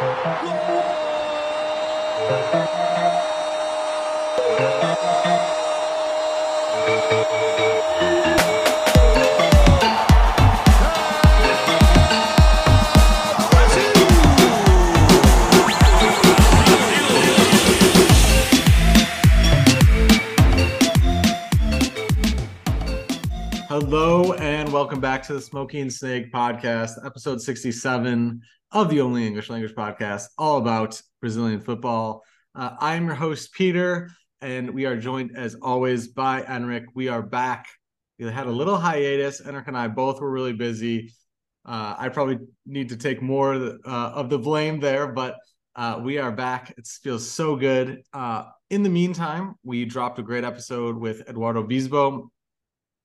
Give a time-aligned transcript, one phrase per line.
[0.00, 0.14] Hello
[24.34, 28.40] and welcome back to the Smoking Snake podcast, episode 67
[28.70, 32.22] of the only English language podcast, all about Brazilian football.
[32.54, 36.84] Uh, I'm your host, Peter, and we are joined as always by Enrick.
[36.94, 37.66] We are back.
[38.18, 39.40] We had a little hiatus.
[39.40, 41.14] Enrick and I both were really busy.
[41.64, 45.36] Uh, I probably need to take more of the, uh, of the blame there, but
[45.74, 46.74] uh, we are back.
[46.76, 48.02] It feels so good.
[48.12, 52.28] Uh, in the meantime, we dropped a great episode with Eduardo Bisbo,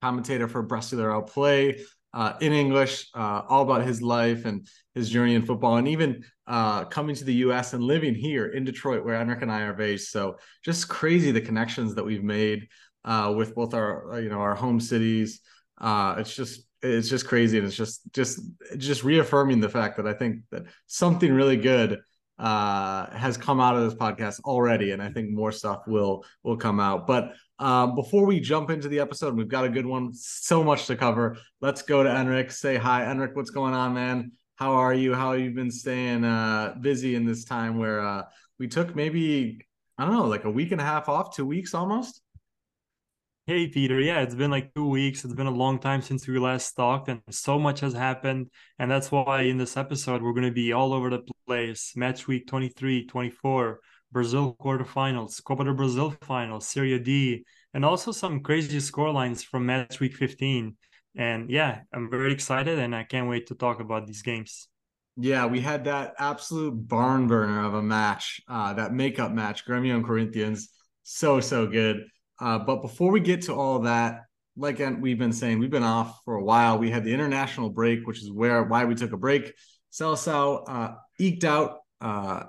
[0.02, 5.34] commentator for Brasileirão Play uh, in English, uh, all about his life and his journey
[5.34, 7.72] in football, and even uh, coming to the U.S.
[7.72, 10.12] and living here in Detroit, where Enrick and I are based.
[10.12, 12.68] So just crazy the connections that we've made
[13.04, 15.40] uh, with both our you know our home cities.
[15.78, 18.40] Uh, it's just it's just crazy, and it's just just
[18.76, 22.00] just reaffirming the fact that I think that something really good
[22.38, 26.56] uh, has come out of this podcast already, and I think more stuff will will
[26.56, 27.06] come out.
[27.06, 30.12] But um, before we jump into the episode, we've got a good one.
[30.12, 31.36] So much to cover.
[31.60, 32.50] Let's go to Enrick.
[32.50, 33.34] Say hi, Enrick.
[33.34, 34.32] What's going on, man?
[34.56, 35.14] How are you?
[35.14, 38.22] How have you been staying uh, busy in this time where uh,
[38.58, 39.66] we took maybe
[39.98, 42.20] I don't know, like a week and a half off, two weeks almost?
[43.46, 44.00] Hey, Peter.
[44.00, 45.24] Yeah, it's been like two weeks.
[45.24, 48.50] It's been a long time since we last talked, and so much has happened.
[48.78, 51.92] And that's why in this episode, we're going to be all over the place.
[51.94, 53.80] Match week 23, 24
[54.10, 60.00] Brazil quarterfinals, Copa do Brasil finals, Serie D, and also some crazy scorelines from match
[60.00, 60.76] week 15.
[61.16, 64.68] And yeah, I'm very excited and I can't wait to talk about these games.
[65.16, 69.94] Yeah, we had that absolute barn burner of a match, uh, that makeup match, Grêmio
[69.94, 70.70] and Corinthians.
[71.04, 72.04] So, so good.
[72.40, 74.22] Uh, but before we get to all that,
[74.56, 76.78] like we've been saying, we've been off for a while.
[76.78, 79.52] We had the international break, which is where why we took a break.
[79.92, 82.44] Seleção uh, eked out uh,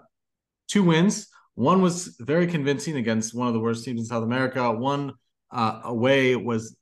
[0.67, 4.71] two wins one was very convincing against one of the worst teams in South America.
[4.71, 5.13] One
[5.51, 6.75] uh, away was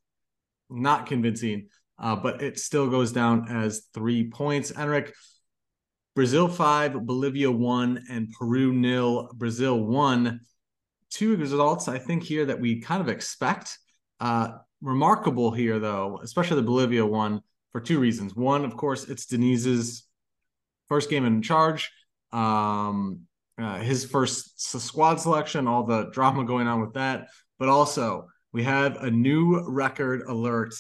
[0.73, 1.67] not convincing,
[1.99, 4.71] uh, but it still goes down as three points.
[4.71, 5.13] Enrick,
[6.15, 9.29] Brazil five, Bolivia one, and Peru nil.
[9.33, 10.41] Brazil one.
[11.09, 13.77] Two results I think here that we kind of expect.
[14.19, 14.49] Uh,
[14.81, 17.41] remarkable here though, especially the Bolivia one
[17.71, 18.35] for two reasons.
[18.35, 20.03] One, of course, it's Diniz's
[20.89, 21.91] first game in charge.
[22.31, 23.21] Um,
[23.59, 27.27] uh, his first squad selection, all the drama going on with that.
[27.59, 30.73] But also, we have a new record alert.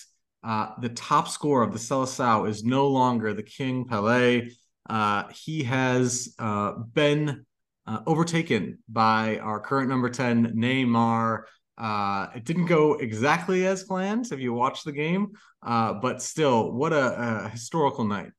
[0.43, 4.49] Uh, the top scorer of the Seleção is no longer the King Pele.
[4.89, 7.45] Uh, he has uh, been
[7.87, 11.43] uh, overtaken by our current number 10, Neymar.
[11.77, 15.31] Uh, it didn't go exactly as planned if you watch the game,
[15.61, 18.31] but still, what a, a historical night.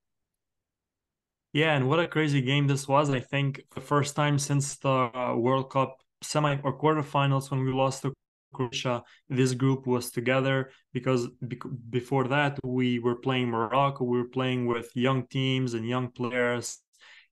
[1.53, 3.11] Yeah, and what a crazy game this was.
[3.11, 7.73] I think the first time since the uh, World Cup semi or quarterfinals when we
[7.73, 8.13] lost to
[8.55, 11.29] Croatia, this group was together because
[11.91, 16.79] before that we were playing Morocco, we were playing with young teams and young players.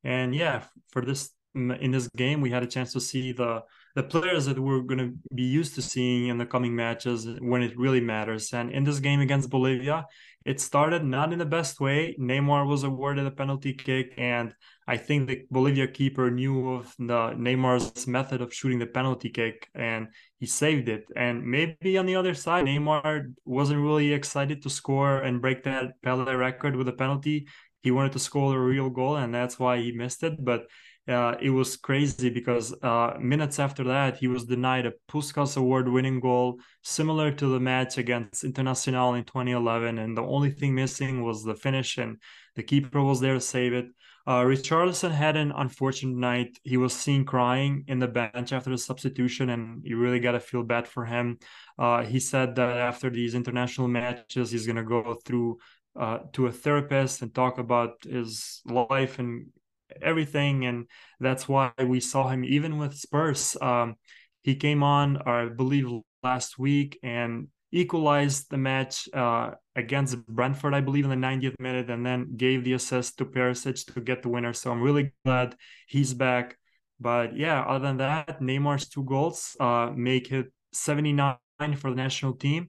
[0.04, 3.62] And yeah, for this in this game we had a chance to see the
[3.94, 7.62] the players that we're going to be used to seeing in the coming matches when
[7.62, 8.52] it really matters.
[8.54, 10.06] And in this game against Bolivia,
[10.44, 12.16] it started not in the best way.
[12.18, 14.54] Neymar was awarded a penalty kick, and
[14.86, 19.68] I think the Bolivia keeper knew of the Neymar's method of shooting the penalty kick,
[19.74, 20.08] and
[20.38, 21.04] he saved it.
[21.16, 26.00] And maybe on the other side, Neymar wasn't really excited to score and break that
[26.02, 27.46] Pele record with a penalty.
[27.82, 30.44] He wanted to score a real goal, and that's why he missed it.
[30.44, 30.66] But
[31.08, 35.88] uh, it was crazy because uh, minutes after that, he was denied a Puskas Award
[35.88, 39.98] winning goal, similar to the match against Internacional in 2011.
[39.98, 42.18] And the only thing missing was the finish, and
[42.54, 43.86] the keeper was there to save it.
[44.24, 46.56] Uh, Richarlison had an unfortunate night.
[46.62, 50.40] He was seen crying in the bench after the substitution, and you really got to
[50.40, 51.38] feel bad for him.
[51.76, 55.58] Uh, he said that after these international matches, he's going to go through
[55.98, 59.46] uh, to a therapist and talk about his life and
[60.00, 60.86] everything, and
[61.20, 63.56] that's why we saw him even with Spurs.
[63.60, 63.96] Um,
[64.42, 65.88] he came on, I believe,
[66.22, 71.90] last week and equalized the match uh, against Brentford, I believe, in the 90th minute,
[71.90, 74.52] and then gave the assist to Perisic to get the winner.
[74.52, 75.56] So I'm really glad
[75.88, 76.56] he's back.
[77.00, 81.36] But yeah, other than that, Neymar's two goals uh, make it 79
[81.76, 82.68] for the national team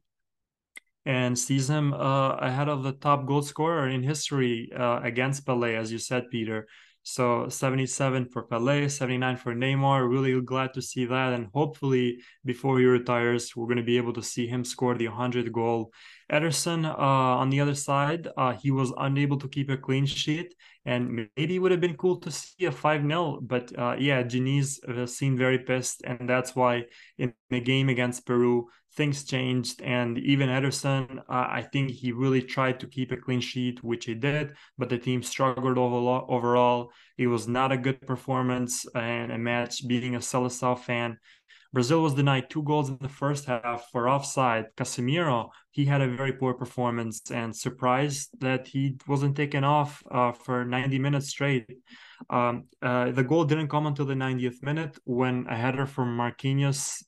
[1.06, 5.76] and sees him uh, ahead of the top goal scorer in history uh, against Pele,
[5.76, 6.66] as you said, Peter.
[7.04, 10.10] So 77 for Pelé, 79 for Neymar.
[10.10, 11.34] Really glad to see that.
[11.34, 15.10] And hopefully, before he retires, we're going to be able to see him score the
[15.10, 15.92] 100 goal.
[16.32, 20.56] Ederson, uh, on the other side, uh, he was unable to keep a clean sheet.
[20.86, 23.40] And maybe it would have been cool to see a 5 0.
[23.42, 26.04] But uh, yeah, Diniz uh, seemed very pissed.
[26.06, 26.86] And that's why
[27.18, 29.82] in the game against Peru, things changed.
[29.82, 34.06] And even Ederson, uh, I think he really tried to keep a clean sheet, which
[34.06, 36.92] he did, but the team struggled overall.
[37.18, 41.18] It was not a good performance and a match beating a Seleção fan.
[41.74, 44.66] Brazil was denied two goals in the first half for offside.
[44.78, 50.32] Casemiro, he had a very poor performance and surprised that he wasn't taken off uh,
[50.32, 51.66] for 90 minutes straight.
[52.30, 57.04] Um, uh, the goal didn't come until the 90th minute when a header from Marquinhos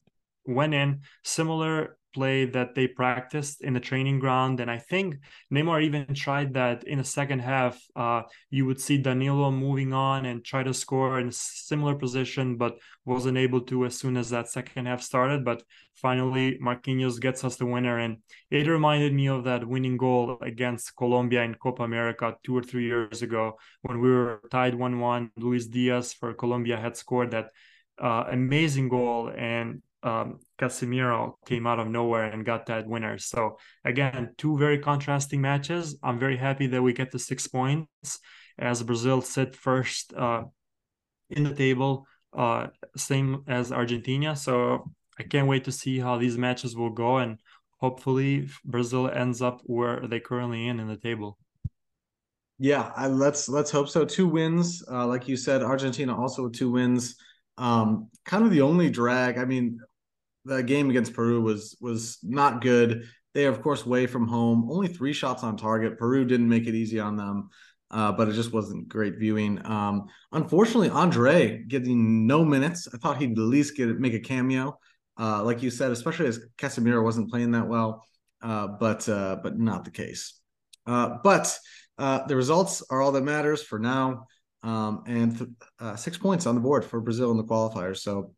[0.46, 4.62] went in, similar play that they practiced in the training ground.
[4.62, 5.18] And I think
[5.54, 7.78] Neymar even tried that in the second half.
[7.94, 12.56] Uh, you would see Danilo moving on and try to score in a similar position,
[12.56, 15.44] but wasn't able to as soon as that second half started.
[15.44, 15.62] But
[15.96, 18.00] finally, Marquinhos gets us the winner.
[18.00, 18.18] And
[18.50, 22.86] it reminded me of that winning goal against Colombia in Copa America two or three
[22.86, 25.32] years ago when we were tied 1 1.
[25.36, 27.50] Luis Diaz for Colombia had scored that.
[27.98, 33.18] Uh, amazing goal and um, Casemiro came out of nowhere and got that winner.
[33.18, 35.98] So again, two very contrasting matches.
[36.04, 38.20] I'm very happy that we get the six points
[38.60, 40.44] as Brazil sit first uh,
[41.32, 42.06] in the table,
[42.38, 44.36] uh, same as Argentina.
[44.36, 47.40] So I can't wait to see how these matches will go, and
[47.80, 51.38] hopefully Brazil ends up where they currently in in the table.
[52.60, 54.06] Yeah, I, let's let's hope so.
[54.06, 57.16] Two wins, uh, like you said, Argentina also with two wins.
[57.58, 59.38] Um, kind of the only drag.
[59.38, 59.80] I mean,
[60.46, 63.10] the game against Peru was was not good.
[63.34, 65.98] They are of course way from home, only three shots on target.
[65.98, 67.50] Peru didn't make it easy on them,
[67.92, 69.66] uh, but it just wasn't great viewing.
[69.66, 72.88] Um, unfortunately, Andre getting no minutes.
[72.94, 74.80] I thought he'd at least get make a cameo,
[75.20, 78.06] uh, like you said, especially as Casemiro wasn't playing that well,
[78.42, 80.40] uh, but uh, but not the case.
[80.86, 81.58] Uh, but
[81.98, 84.28] uh, the results are all that matters for now,
[84.62, 87.98] um, and th- six points on the board for Brazil in the qualifiers.
[87.98, 88.35] So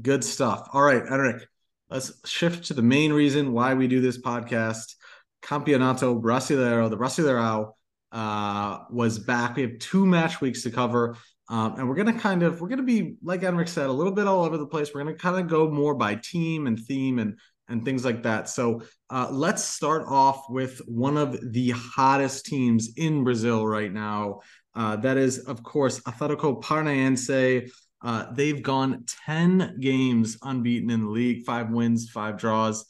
[0.00, 0.68] Good stuff.
[0.72, 1.46] All right, Eric,
[1.88, 4.94] let's shift to the main reason why we do this podcast.
[5.42, 7.72] Campeonato Brasileiro, the Brasileirão,
[8.12, 9.56] uh, was back.
[9.56, 11.16] We have two match weeks to cover.
[11.48, 14.26] Um, and we're to kind of, we're to be, like Enrick said, a little bit
[14.26, 14.94] all over the place.
[14.94, 17.38] We're to kind of go more by team and theme and,
[17.68, 18.48] and things like that.
[18.48, 24.40] So uh, let's start off with one of the hottest teams in Brazil right now.
[24.74, 27.70] Uh, that is, of course, Atletico Paranaense.
[28.04, 32.84] Uh, they've gone 10 games unbeaten in the league, five wins, five draws,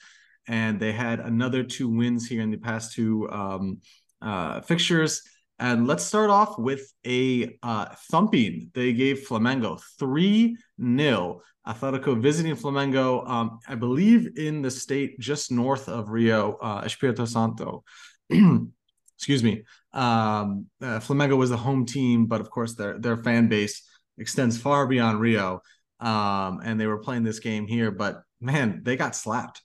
[0.49, 3.79] and they had another two wins here in the past two um,
[4.21, 5.23] uh, fixtures.
[5.61, 8.73] And let's start off with a uh, thumping.
[8.75, 10.57] They gave Flamengo 3
[10.97, 11.41] 0.
[11.67, 17.27] Atletico visiting Flamengo, um, I believe, in the state just north of Rio, uh, Espírito
[17.27, 17.85] Santo.
[19.17, 19.63] Excuse me.
[19.93, 23.83] Um, uh, Flamengo was the home team, but of course, their, their fan base
[24.19, 25.61] extends far beyond Rio.
[26.01, 29.63] Um, and they were playing this game here, but man, they got slapped.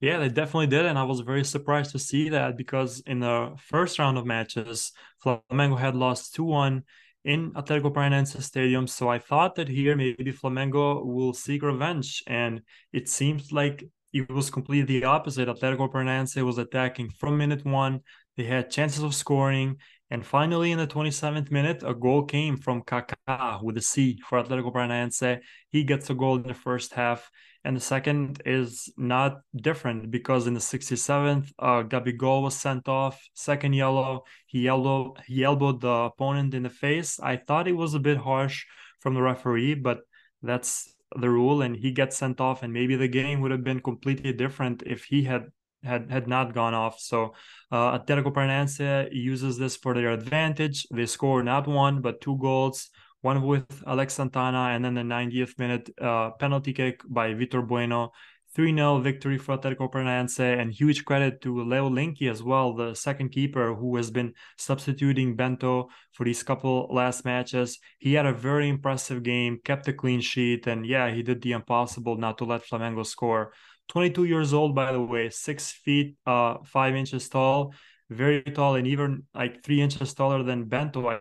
[0.00, 3.56] Yeah, they definitely did, and I was very surprised to see that because in the
[3.58, 4.92] first round of matches,
[5.24, 6.84] Flamengo had lost two one
[7.24, 8.86] in Atletico Paranaense Stadium.
[8.86, 12.60] So I thought that here maybe Flamengo will seek revenge, and
[12.92, 15.48] it seems like it was completely the opposite.
[15.48, 18.00] Atletico Paranaense was attacking from minute one.
[18.36, 19.78] They had chances of scoring,
[20.10, 24.40] and finally, in the 27th minute, a goal came from Cacá with a C for
[24.40, 25.40] Atletico Paranaense.
[25.70, 27.28] He gets a goal in the first half.
[27.64, 33.20] And the second is not different because in the 67th, uh, Gabigol was sent off,
[33.34, 34.22] second yellow.
[34.46, 37.18] He, elbow, he elbowed the opponent in the face.
[37.18, 38.64] I thought it was a bit harsh
[39.00, 40.02] from the referee, but
[40.40, 41.62] that's the rule.
[41.62, 42.62] And he gets sent off.
[42.62, 45.46] And maybe the game would have been completely different if he had
[45.86, 47.00] had had not gone off.
[47.00, 47.34] So
[47.70, 50.86] uh, Atletico Paranaense uses this for their advantage.
[50.92, 52.90] They score not one but two goals,
[53.22, 58.12] one with Alex Santana, and then the 90th minute uh, penalty kick by Vitor Bueno.
[58.56, 62.94] 3 0 victory for Atletico Paranaense, and huge credit to Léo Linck as well, the
[62.94, 67.78] second keeper who has been substituting Bento for these couple last matches.
[67.98, 71.52] He had a very impressive game, kept a clean sheet, and yeah, he did the
[71.52, 73.52] impossible not to let Flamengo score.
[73.88, 77.74] 22 years old, by the way, six feet, uh, five inches tall,
[78.10, 81.20] very tall, and even like three inches taller than Bento, I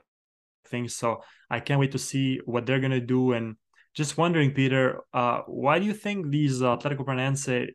[0.67, 0.89] think.
[0.89, 3.33] So I can't wait to see what they're gonna do.
[3.33, 3.55] And
[3.93, 7.69] just wondering, Peter, uh, why do you think these uh, Atletico Paranaense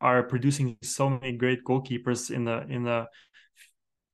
[0.00, 3.06] are producing so many great goalkeepers in the in the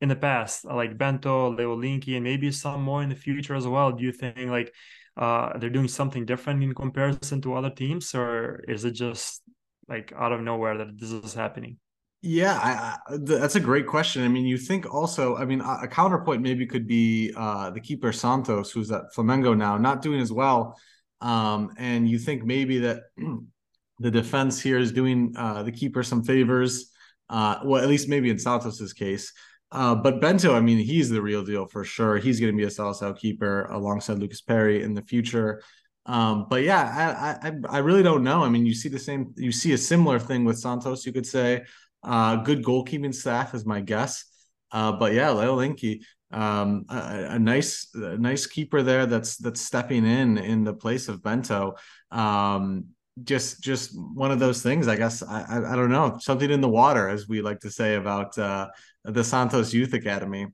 [0.01, 3.67] in the past, like Bento, Léo Linck, and maybe some more in the future as
[3.67, 3.91] well?
[3.91, 4.73] Do you think like
[5.17, 9.43] uh, they're doing something different in comparison to other teams, or is it just
[9.89, 11.79] like out of nowhere that this is happening?
[12.21, 14.25] Yeah, I, I, that's a great question.
[14.25, 17.81] I mean, you think also, I mean, a, a counterpoint maybe could be uh, the
[17.81, 20.77] keeper Santos, who's at Flamengo now, not doing as well.
[21.21, 23.03] Um, and you think maybe that
[23.99, 26.91] the defense here is doing uh, the keeper some favors.
[27.31, 29.33] Uh, well, at least maybe in Santos's case.
[29.71, 32.17] Uh, but Bento, I mean, he's the real deal for sure.
[32.17, 35.63] He's going to be a Seleção keeper alongside Lucas Perri in the future.
[36.09, 38.43] Um, but yeah, I, I I really don't know.
[38.43, 41.05] I mean, you see the same, you see a similar thing with Santos.
[41.05, 41.65] You could say
[42.03, 44.25] uh, good goalkeeping staff is my guess.
[44.73, 46.01] Uh, but yeah, Léo Linck,
[46.33, 51.09] um, a, a, nice, a nice keeper there that's that's stepping in in the place
[51.09, 51.75] of Bento.
[52.11, 52.87] Um,
[53.23, 55.23] just just one of those things, I guess.
[55.23, 58.39] I, I, I don't know something in the water, as we like to say about
[58.39, 58.69] uh,
[59.05, 60.47] the Santos Youth Academy.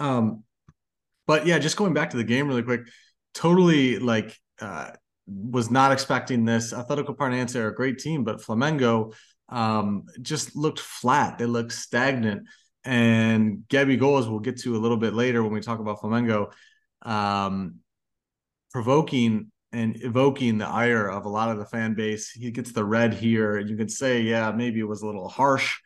[0.00, 0.42] Um,
[1.28, 2.88] but yeah, just going back to the game really quick,
[3.34, 4.90] totally like uh,
[5.26, 6.72] was not expecting this.
[6.72, 9.14] Atletico Paranaense are a great team, but Flamengo
[9.48, 11.38] um, just looked flat.
[11.38, 12.46] They looked stagnant.
[12.84, 16.52] And Gabigol, we'll get to a little bit later when we talk about Flamengo,
[17.02, 17.76] um,
[18.72, 22.30] provoking and evoking the ire of a lot of the fan base.
[22.30, 25.28] He gets the red here, and you can say, yeah, maybe it was a little
[25.28, 25.76] harsh,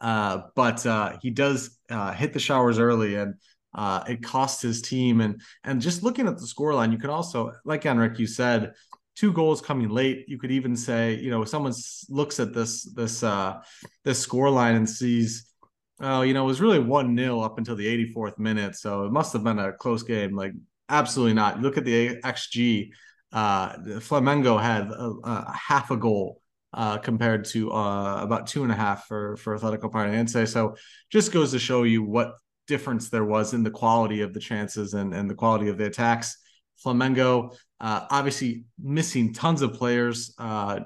[0.00, 3.34] uh, but uh, he does uh, hit the showers early, and
[3.74, 5.20] uh, it costs his team.
[5.20, 8.72] And and just looking at the scoreline, you can also, like Enrick, you said,
[9.16, 10.24] two goals coming late.
[10.28, 11.72] You could even say, you know, someone
[12.08, 13.60] looks at this this uh
[14.04, 15.52] this score line and sees,
[16.00, 19.12] oh, you know, it was really one 0 up until the 84th minute, so it
[19.12, 20.34] must have been a close game.
[20.34, 20.52] Like,
[20.88, 21.60] absolutely not.
[21.60, 22.90] Look at the xG.
[23.32, 26.42] Uh, Flamengo had a, a half a goal
[26.74, 30.48] uh, compared to uh, about two and a half for for Atletico Paranaense.
[30.48, 30.76] So
[31.10, 32.34] just goes to show you what
[32.66, 35.86] difference there was in the quality of the chances and and the quality of the
[35.86, 36.36] attacks.
[36.84, 40.34] Flamengo uh, obviously, missing tons of players.
[40.38, 40.80] Uh,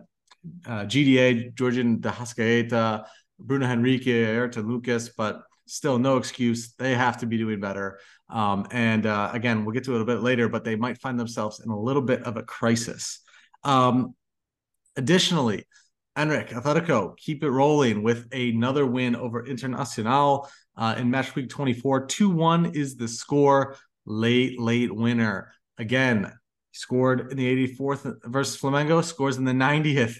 [0.66, 3.04] uh, GDA, Giorgian de Arrascaeta,
[3.38, 6.72] Bruno Henrique, Ayrton Lucas, but still no excuse.
[6.78, 7.98] They have to be doing better.
[8.30, 11.20] Um, and uh, again, we'll get to it a bit later, but they might find
[11.20, 13.20] themselves in a little bit of a crisis.
[13.62, 14.14] Um,
[14.96, 15.66] additionally,
[16.16, 22.06] Enrick Atletico keep it rolling with another win over Internacional uh, in match week 24.
[22.06, 23.76] 2 1 is the score.
[24.04, 25.52] Late, late winner.
[25.78, 26.32] Again,
[26.72, 30.16] scored in the 84th versus Flamengo, scores in the 90th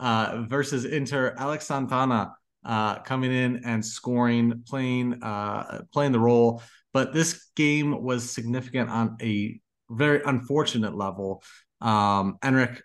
[0.00, 1.34] uh, versus Inter.
[1.38, 2.32] Alex Santana
[2.64, 6.62] uh, coming in and scoring, playing uh, playing the role.
[6.92, 9.60] But this game was significant on a
[9.90, 11.42] very unfortunate level.
[11.80, 12.82] Um, Enrick,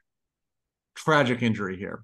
[0.95, 2.03] tragic injury here.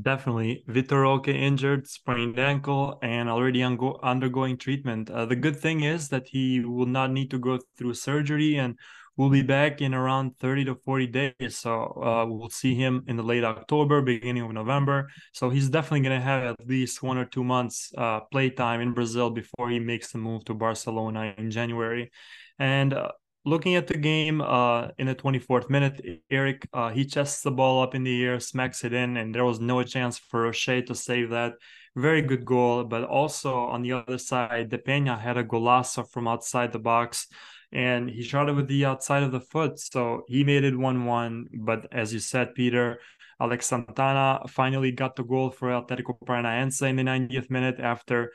[0.00, 0.62] Definitely.
[0.68, 5.10] Vitor Roque injured, sprained ankle, and already undergoing treatment.
[5.10, 8.78] Uh, the good thing is that he will not need to go through surgery and
[9.16, 11.56] will be back in around 30 to 40 days.
[11.56, 15.08] So uh, we'll see him in the late October, beginning of November.
[15.32, 18.80] So he's definitely going to have at least one or two months uh, play time
[18.80, 22.12] in Brazil before he makes the move to Barcelona in January.
[22.60, 23.10] And uh,
[23.44, 27.82] looking at the game uh, in the 24th minute, Eric, uh, he chests the ball
[27.82, 30.94] up in the air, smacks it in, and there was no chance for Rochet to
[30.94, 31.54] save that.
[31.96, 32.84] Very good goal.
[32.84, 37.26] But also on the other side, De Peña had a golazo from outside the box
[37.72, 39.78] and he shot it with the outside of the foot.
[39.78, 41.46] So he made it 1 1.
[41.60, 43.00] But as you said, Peter,
[43.40, 48.32] Alex Santana finally got the goal for Atletico Paranaense in the 90th minute after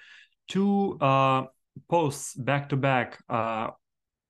[0.47, 1.43] two uh,
[1.89, 3.19] posts back to back.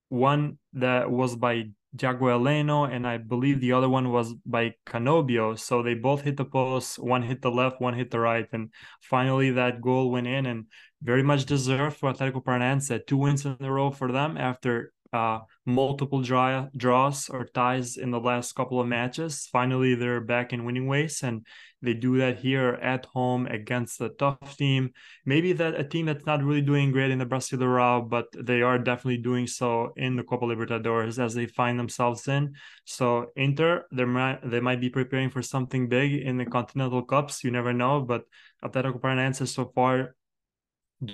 [0.08, 5.58] One that was by Thiago Heleno, and I believe the other one was by Canobbio.
[5.58, 6.98] So they both hit the post.
[6.98, 8.70] One hit the left, one hit the right, and
[9.00, 10.66] finally that goal went in and
[11.02, 13.06] very much deserved for Atletico Paranaense.
[13.06, 18.12] Two wins in a row for them after uh, multiple draw, draws or ties in
[18.12, 19.48] the last couple of matches.
[19.50, 21.44] Finally, they're back in winning ways, and
[21.82, 24.90] they do that here at home against a tough team.
[25.24, 28.78] Maybe that a team that's not really doing great in the Brasileirão, but they are
[28.78, 32.54] definitely doing so in the Copa Libertadores as they find themselves in.
[32.84, 37.42] So Inter, they might they might be preparing for something big in the Continental Cups.
[37.42, 38.22] You never know, but
[38.64, 40.14] Atletico Paranaense so far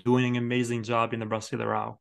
[0.05, 1.97] doing an amazing job in the Brasileirão.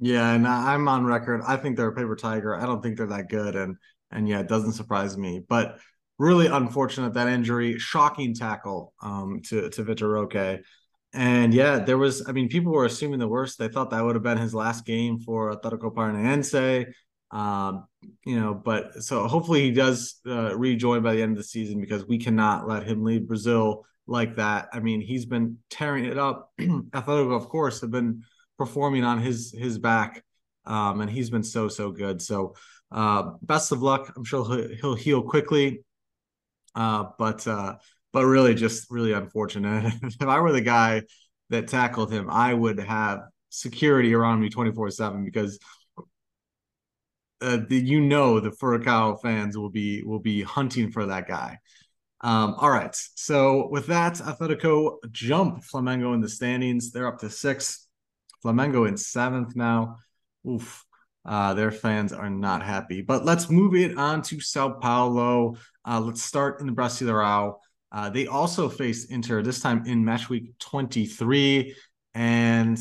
[0.00, 1.42] Yeah, and I'm on record.
[1.46, 2.54] I think they're a paper tiger.
[2.54, 3.76] I don't think they're that good, and
[4.10, 5.40] and yeah, it doesn't surprise me.
[5.46, 5.78] But
[6.18, 7.78] really unfortunate that injury.
[7.78, 10.62] Shocking tackle um, to to Vitor Roque.
[11.14, 12.28] And yeah, there was.
[12.28, 13.58] I mean, people were assuming the worst.
[13.58, 16.86] They thought that would have been his last game for Atletico Paranaense.
[17.30, 17.86] Um,
[18.24, 21.80] you know, but so hopefully he does uh, rejoin by the end of the season
[21.80, 24.68] because we cannot let him leave Brazil like that.
[24.72, 26.52] I mean, he's been tearing it up.
[26.60, 28.22] Atletico, of course, have been
[28.58, 30.22] performing on his his back,
[30.66, 32.20] um, and he's been so so good.
[32.20, 32.54] So,
[32.92, 34.12] uh, best of luck.
[34.16, 35.84] I'm sure he'll, he'll heal quickly.
[36.74, 37.76] Uh, but uh,
[38.12, 39.92] but really, just really unfortunate.
[40.02, 41.02] if I were the guy
[41.50, 45.58] that tackled him, I would have security around me 24 seven because
[47.40, 51.58] uh, the, you know the Furacao fans will be will be hunting for that guy.
[52.20, 56.90] Um, all right, so with that, Atletico jump Flamengo in the standings.
[56.90, 57.87] They're up to six.
[58.44, 59.96] Flamengo in seventh now.
[60.48, 60.84] Oof,
[61.24, 63.02] uh, their fans are not happy.
[63.02, 65.56] But let's move it on to Sao Paulo.
[65.84, 67.56] Uh, let's start in the Brasileirão.
[67.90, 71.74] Uh, they also faced Inter this time in match week 23,
[72.14, 72.78] and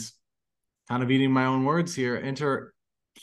[0.89, 2.17] kind of eating my own words here.
[2.17, 2.73] Inter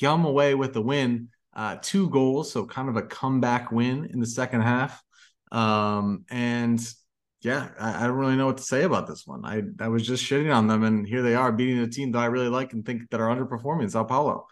[0.01, 4.21] come away with the win, uh, two goals, so kind of a comeback win in
[4.21, 5.03] the second half.
[5.53, 6.81] Um, and
[7.45, 9.45] yeah, I, I, don't really know what to say about this one.
[9.45, 12.19] I, I was just shitting on them, and here they are beating a team that
[12.19, 14.47] I really like and think that are underperforming, Sao Paulo.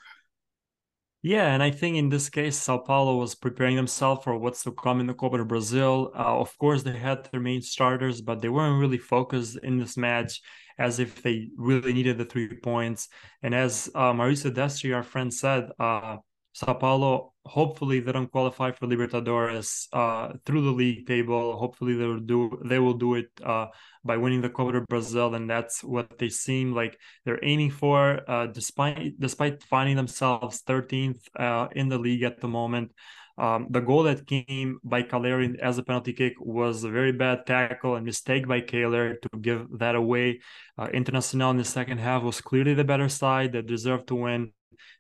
[1.22, 4.72] Yeah, and I think in this case, Sao Paulo was preparing themselves for what's to
[4.72, 6.10] come in the Copa do Brasil.
[6.14, 9.96] Uh, of course, they had their main starters, but they weren't really focused in this
[9.96, 10.42] match
[10.78, 13.08] as if they really needed the three points.
[13.40, 16.16] And as uh, Mauricio Destri, our friend, said, uh,
[16.54, 21.56] Sao Paulo, hopefully they don't qualify for Libertadores uh, through the league table.
[21.56, 23.66] Hopefully they will do they will do it uh,
[24.04, 28.20] by winning the Copa do Brasil, and that's what they seem like they're aiming for.
[28.28, 32.92] Uh, despite despite finding themselves 13th uh, in the league at the moment,
[33.38, 37.46] um, the goal that came by Calleri as a penalty kick was a very bad
[37.46, 40.40] tackle and mistake by Kaler to give that away.
[40.76, 44.52] Uh, Internacional in the second half was clearly the better side that deserved to win.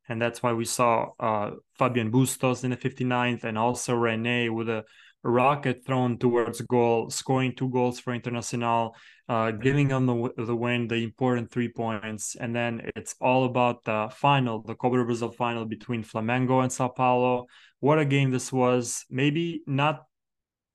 [0.08, 4.68] And that's why we saw uh, Fabian Bustos in the 59th and also Rene with
[4.68, 4.84] a
[5.24, 8.92] rocket thrown towards goal, scoring two goals for Internacional,
[9.28, 12.34] uh, giving them the, the win, the important three points.
[12.34, 16.88] And then it's all about the final, the Copa Brasil final between Flamengo and Sao
[16.88, 17.46] Paulo.
[17.80, 19.04] What a game this was.
[19.10, 20.06] Maybe not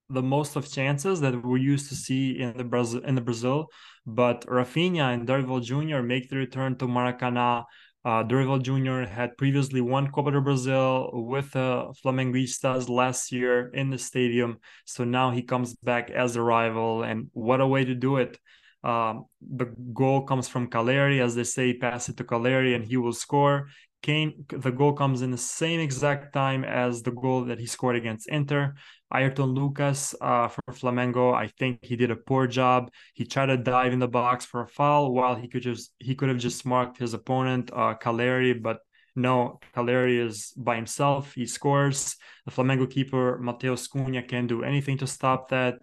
[0.09, 3.67] the most of chances that we used to see in the Brazil in the Brazil,
[4.05, 6.01] but Rafinha and Dorival Jr.
[6.01, 7.65] make the return to Maracanã
[8.07, 9.01] uh, Jr.
[9.01, 14.59] had previously won Copa do Brasil with uh, Flamenguistas last year in the stadium.
[14.85, 18.39] So now he comes back as a rival, and what a way to do it!
[18.81, 22.95] Um, the goal comes from Calleri, as they say, pass it to Calleri, and he
[22.95, 23.67] will score.
[24.07, 28.29] The goal comes in the same exact time as the goal that he scored against
[28.29, 28.73] Inter.
[29.13, 32.89] Ayrton Lucas uh, for Flamengo, I think he did a poor job.
[33.13, 36.15] He tried to dive in the box for a foul while he could just he
[36.15, 38.79] could have just marked his opponent, uh, Calleri, but
[39.15, 41.33] no, Calleri is by himself.
[41.33, 42.15] He scores.
[42.45, 45.79] The Flamengo keeper Matheus Cunha can't do anything to stop that.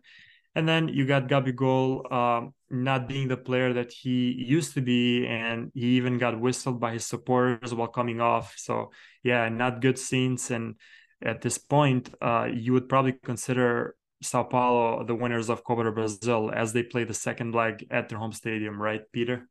[0.55, 5.27] And then you got Gabigol um, not being the player that he used to be,
[5.27, 8.55] and he even got whistled by his supporters while coming off.
[8.57, 10.51] So yeah, not good scenes.
[10.51, 10.77] And
[11.23, 16.51] at this point, uh, you would probably consider Sao Paulo the winners of Copa Brasil
[16.55, 19.49] as they play the second leg at their home stadium, right, Peter?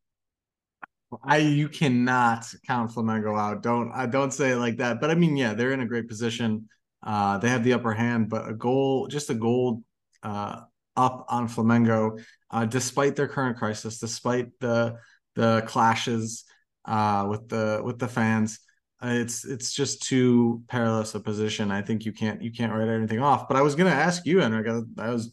[1.23, 3.61] I you cannot count Flamengo out.
[3.61, 4.99] Don't I don't say it like that.
[4.99, 6.69] But I mean, yeah, they're in a great position.
[7.03, 9.83] Uh, they have the upper hand, but a goal, just a goal
[10.23, 10.61] uh,
[10.95, 14.97] up on Flamengo, uh, despite their current crisis, despite the
[15.36, 16.45] the clashes
[16.86, 18.60] uh, with the with the fans.
[19.03, 21.71] Uh, it's it's just too perilous a position.
[21.71, 23.47] I think you can't you can't write anything off.
[23.47, 24.65] But I was going to ask you, Enrick.
[24.95, 25.32] That was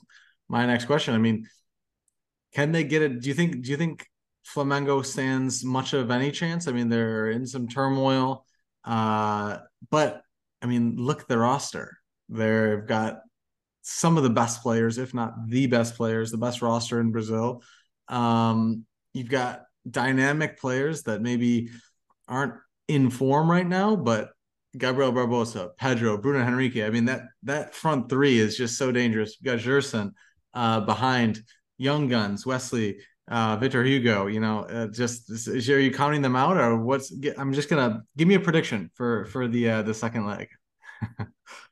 [0.48, 1.14] my next question.
[1.14, 1.46] I mean,
[2.54, 3.20] can they get it?
[3.20, 4.06] Do you think do you think
[4.46, 6.66] Flamengo stands much of any chance?
[6.66, 8.44] I mean, they're in some turmoil,
[8.84, 9.58] uh,
[9.90, 10.22] but
[10.62, 11.98] I mean, look at the roster.
[12.28, 13.20] They've got
[13.82, 17.62] some of the best players, if not the best players, the best roster in Brazil.
[18.08, 21.70] Um, you've got dynamic players that maybe
[22.28, 22.54] aren't
[22.88, 24.30] in form right now, but
[24.76, 26.82] Gabriel Barbosa, Pedro, Bruno Henrique.
[26.82, 29.36] I mean, that that front three is just so dangerous.
[29.40, 30.14] You've got Gerson
[30.54, 31.40] uh, behind
[31.78, 34.26] young guns, Wesley, uh, Victor Hugo.
[34.26, 37.12] You know, uh, just is, are you counting them out, or what's?
[37.36, 40.48] I'm just gonna give me a prediction for for the uh, the second leg.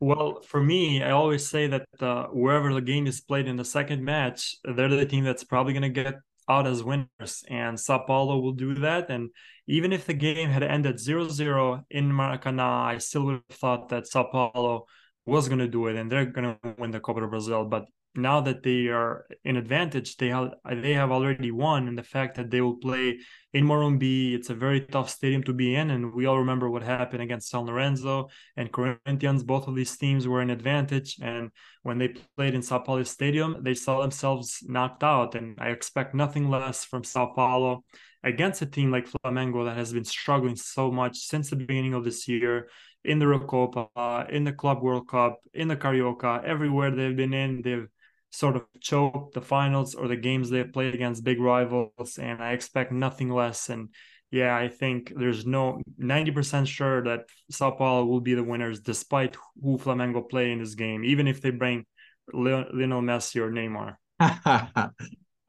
[0.01, 3.65] Well, for me, I always say that uh, wherever the game is played in the
[3.65, 6.15] second match, they're the team that's probably going to get
[6.49, 7.45] out as winners.
[7.49, 9.11] And Sao Paulo will do that.
[9.11, 9.31] And
[9.67, 13.89] even if the game had ended 0 0 in Maracanã, I still would have thought
[13.91, 14.87] that Sao Paulo
[15.27, 17.65] was going to do it and they're going to win the Copa do Brasil.
[17.65, 17.87] But
[18.19, 22.37] now that they are in advantage, they have they have already won, and the fact
[22.37, 23.19] that they will play
[23.53, 26.83] in Morumbi, it's a very tough stadium to be in, and we all remember what
[26.83, 29.43] happened against San Lorenzo and Corinthians.
[29.43, 31.51] Both of these teams were in advantage, and
[31.83, 35.35] when they played in Sao Paulo Stadium, they saw themselves knocked out.
[35.35, 37.85] And I expect nothing less from Sao Paulo
[38.25, 42.05] against a team like Flamengo that has been struggling so much since the beginning of
[42.05, 42.69] this year
[43.05, 47.63] in the Recopa, in the Club World Cup, in the Carioca, everywhere they've been in,
[47.63, 47.87] they've
[48.31, 52.53] sort of choke the finals or the games they've played against big rivals, and I
[52.53, 53.69] expect nothing less.
[53.69, 53.89] And
[54.31, 59.37] yeah, I think there's no 90% sure that Sao Paulo will be the winners despite
[59.63, 61.85] who Flamengo play in this game, even if they bring
[62.33, 63.97] Lionel Messi or Neymar.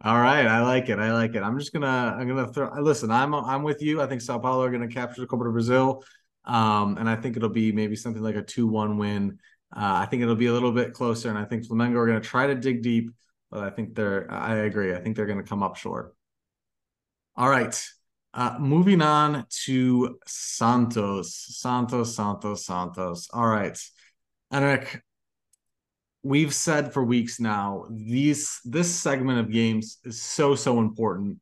[0.02, 0.98] All right, I like it.
[0.98, 1.44] I like it.
[1.44, 2.72] I'm just gonna I'm gonna throw.
[2.80, 4.02] Listen, I'm I'm with you.
[4.02, 6.04] I think Sao Paulo are gonna capture the Copa do Brasil,
[6.46, 9.40] um, and I think it'll be maybe something like a two-one win.
[9.76, 12.22] Uh, I think it'll be a little bit closer, and I think Flamengo are going
[12.22, 13.12] to try to dig deep,
[13.52, 14.30] but I think they're.
[14.32, 14.94] I agree.
[14.94, 16.16] I think they're going to come up short.
[17.36, 17.80] All right,
[18.34, 23.30] uh, moving on to Santos, Santos, Santos, Santos.
[23.32, 23.78] All right,
[24.52, 25.04] Eric.
[26.22, 31.38] We've said for weeks now these this segment of games is so so important.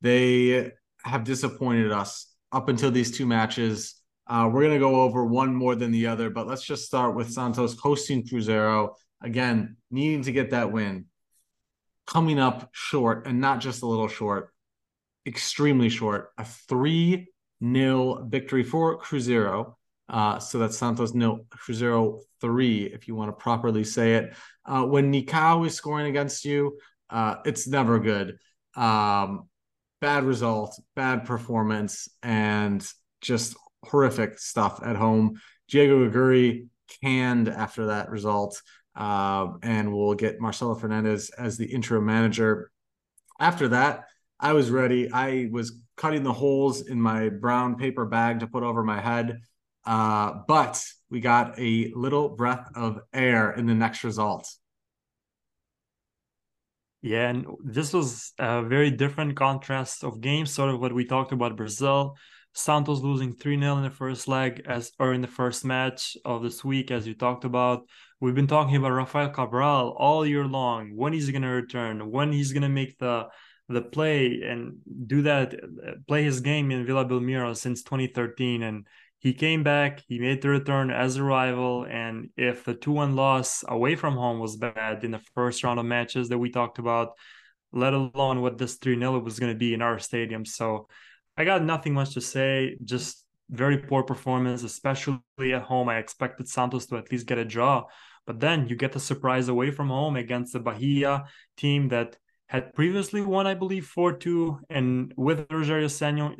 [0.00, 0.72] They
[1.04, 4.00] have disappointed us up until these two matches.
[4.26, 7.14] Uh, we're going to go over one more than the other, but let's just start
[7.14, 8.94] with Santos hosting Cruzeiro.
[9.22, 11.06] Again, needing to get that win.
[12.06, 14.52] Coming up short, and not just a little short,
[15.26, 16.30] extremely short.
[16.38, 17.26] A 3
[17.62, 19.74] 0 victory for Cruzeiro.
[20.08, 24.34] Uh, so that's Santos nil, Cruzeiro 3, if you want to properly say it.
[24.66, 28.36] Uh, when Nikão is scoring against you, uh, it's never good.
[28.76, 29.48] Um,
[30.00, 32.86] bad result, bad performance, and
[33.22, 35.40] just horrific stuff at home.
[35.68, 36.66] Diego Aguirre
[37.02, 38.60] canned after that result,
[38.96, 42.70] uh, and we'll get Marcelo Fernandes as the interim manager.
[43.40, 44.04] After that,
[44.38, 45.10] I was ready.
[45.10, 49.40] I was cutting the holes in my brown paper bag to put over my head.
[49.86, 54.50] Uh, but we got a little breath of air in the next result.
[57.02, 61.32] Yeah, and this was a very different contrast of games, sort of what we talked
[61.32, 62.16] about Brazil.
[62.54, 66.42] Santos losing 3 0 in the first leg as or in the first match of
[66.42, 67.82] this week, as you talked about.
[68.20, 72.52] We've been talking about Rafael Cabral all year long, when he's gonna return, when he's
[72.52, 73.28] gonna make the
[73.68, 75.54] the play and do that
[76.06, 78.86] play his game in Vila Belmiro since 2013 and
[79.20, 83.64] he came back he made the return as a rival and if the 2-1 loss
[83.66, 87.12] away from home was bad in the first round of matches that we talked about
[87.72, 90.86] let alone what this 3-0 was going to be in our stadium so
[91.36, 92.76] I got nothing much to say.
[92.84, 95.88] Just very poor performance, especially at home.
[95.88, 97.84] I expected Santos to at least get a draw,
[98.26, 101.24] but then you get a surprise away from home against the Bahia
[101.56, 102.16] team that
[102.46, 105.88] had previously won, I believe, 4 2, and with Rogerio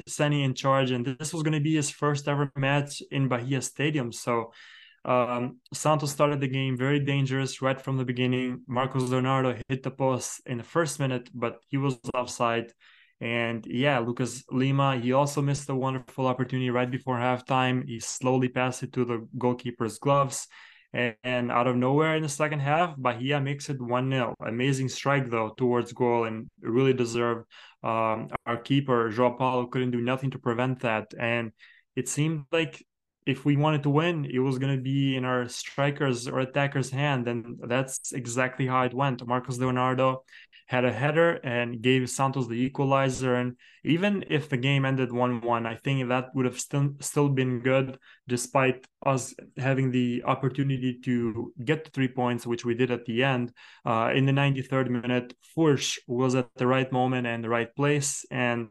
[0.09, 0.90] Ceni in charge.
[0.90, 4.12] And this was going to be his first ever match in Bahia Stadium.
[4.12, 4.52] So
[5.04, 8.62] um, Santos started the game very dangerous right from the beginning.
[8.66, 12.72] Marcos Leonardo hit the post in the first minute, but he was offside.
[13.20, 17.87] And yeah, Lucas Lima, he also missed a wonderful opportunity right before halftime.
[17.87, 20.48] He slowly passed it to the goalkeeper's gloves.
[20.92, 24.35] And, and out of nowhere in the second half, Bahia makes it 1 0.
[24.44, 27.46] Amazing strike, though, towards goal and really deserved.
[27.83, 31.12] Um, our keeper, João Paulo, couldn't do nothing to prevent that.
[31.18, 31.53] And
[31.96, 32.85] it seemed like
[33.26, 36.90] if we wanted to win, it was going to be in our strikers or attackers'
[36.90, 37.26] hand.
[37.26, 39.26] And that's exactly how it went.
[39.26, 40.24] Marcos Leonardo
[40.66, 43.34] had a header and gave Santos the equalizer.
[43.34, 47.28] And even if the game ended 1 1, I think that would have still, still
[47.28, 53.04] been good, despite us having the opportunity to get three points, which we did at
[53.04, 53.52] the end.
[53.84, 58.24] Uh, in the 93rd minute, Furch was at the right moment and the right place.
[58.30, 58.68] And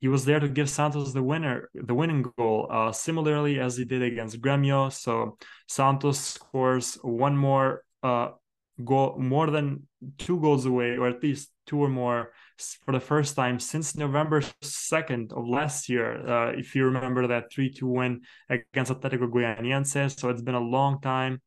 [0.00, 3.84] he was there to give Santos the winner, the winning goal, uh, similarly as he
[3.84, 4.90] did against Gremio.
[4.90, 5.36] So
[5.68, 8.30] Santos scores one more uh,
[8.82, 9.86] goal, more than
[10.18, 12.32] two goals away, or at least two or more
[12.84, 16.26] for the first time since November 2nd of last year.
[16.26, 20.18] Uh, if you remember that 3 2 win against Atletico Goianiense.
[20.18, 21.42] So it's been a long time.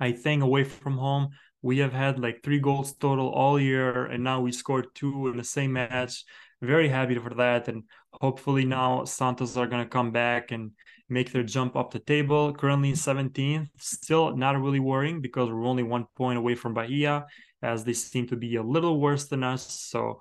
[0.00, 1.28] I think away from home,
[1.62, 5.36] we have had like three goals total all year, and now we scored two in
[5.36, 6.24] the same match.
[6.60, 7.68] Very happy for that.
[7.68, 10.72] And hopefully now Santos are going to come back and
[11.08, 12.52] make their jump up the table.
[12.52, 17.26] Currently in 17th, still not really worrying because we're only one point away from Bahia,
[17.62, 19.80] as they seem to be a little worse than us.
[19.88, 20.20] So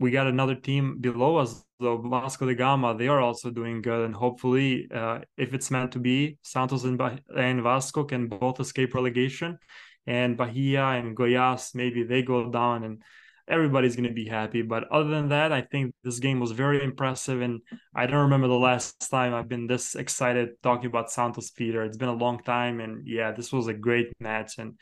[0.00, 2.96] we got another team below us, though Vasco da Gama.
[2.96, 7.00] They are also doing good, and hopefully, uh, if it's meant to be, Santos and,
[7.36, 9.58] and Vasco can both escape relegation.
[10.06, 13.02] and Bahia and Goiás, maybe they go down and
[13.48, 14.62] everybody's going to be happy.
[14.62, 17.40] But other than that, I think this game was very impressive.
[17.40, 17.60] And
[17.94, 21.84] I don't remember the last time I've been this excited talking about Santos Peter.
[21.84, 22.80] It's been a long time.
[22.80, 24.74] And yeah, this was a great match and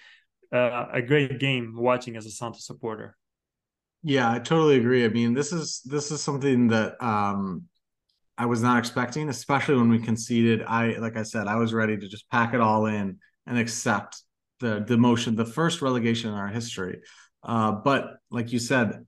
[0.53, 3.17] uh, a great game watching as a Santos supporter.
[4.03, 5.05] Yeah, I totally agree.
[5.05, 7.65] I mean, this is this is something that um
[8.37, 10.63] I was not expecting, especially when we conceded.
[10.63, 14.23] I like I said, I was ready to just pack it all in and accept
[14.61, 17.01] the demotion, the first relegation in our history.
[17.43, 19.07] Uh, but like you said,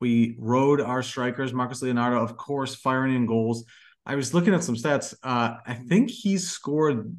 [0.00, 3.64] we rode our strikers, Marcos Leonardo, of course, firing in goals.
[4.06, 5.14] I was looking at some stats.
[5.22, 7.16] Uh, I think he's scored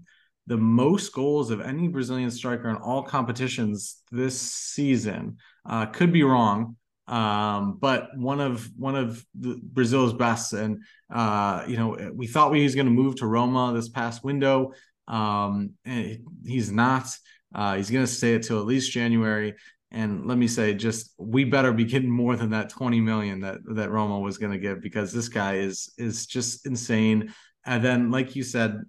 [0.47, 5.37] the most goals of any Brazilian striker in all competitions this season.
[5.67, 6.75] Uh, could be wrong,
[7.07, 10.53] um, but one of one of Brazil's best.
[10.53, 14.23] And uh, you know, we thought we was going to move to Roma this past
[14.23, 14.73] window.
[15.07, 17.07] Um, and he's not.
[17.53, 19.55] Uh, he's going to stay it till at least January.
[19.91, 23.59] And let me say, just we better be getting more than that 20 million that
[23.75, 27.33] that Roma was going to give because this guy is is just insane.
[27.65, 28.81] And then, like you said,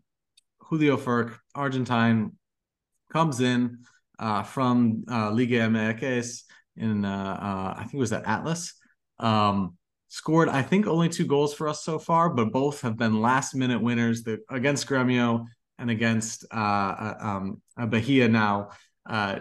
[0.61, 2.32] Julio Furch, Argentine,
[3.12, 3.85] comes in
[4.18, 6.42] uh, from uh, Liga MX
[6.76, 8.74] in uh, uh, I think it was at Atlas.
[9.18, 9.76] Um,
[10.09, 13.54] scored I think only two goals for us so far, but both have been last
[13.54, 15.46] minute winners the, against Gremio
[15.78, 18.70] and against uh, uh um, Bahia now.
[19.09, 19.40] Uh,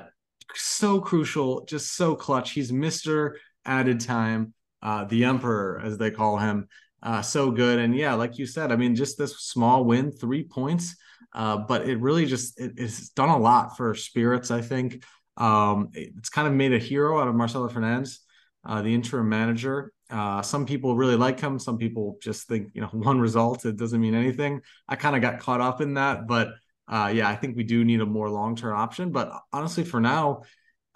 [0.54, 2.52] so crucial, just so clutch.
[2.52, 6.68] He's Mister Added Time, uh, the Emperor as they call him.
[7.02, 10.44] Uh, so good, and yeah, like you said, I mean, just this small win, three
[10.44, 10.96] points,
[11.34, 14.50] uh, but it really just it, it's done a lot for spirits.
[14.50, 15.04] I think
[15.38, 18.20] um, it's kind of made a hero out of Marcelo Fernandes,
[18.66, 19.92] uh, the interim manager.
[20.10, 21.60] Uh, some people really like him.
[21.60, 24.62] Some people just think, you know, one result, it doesn't mean anything.
[24.88, 26.28] I kind of got caught up in that.
[26.28, 26.50] But
[26.88, 29.12] uh, yeah, I think we do need a more long term option.
[29.12, 30.44] But honestly, for now,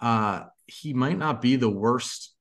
[0.00, 2.34] uh, he might not be the worst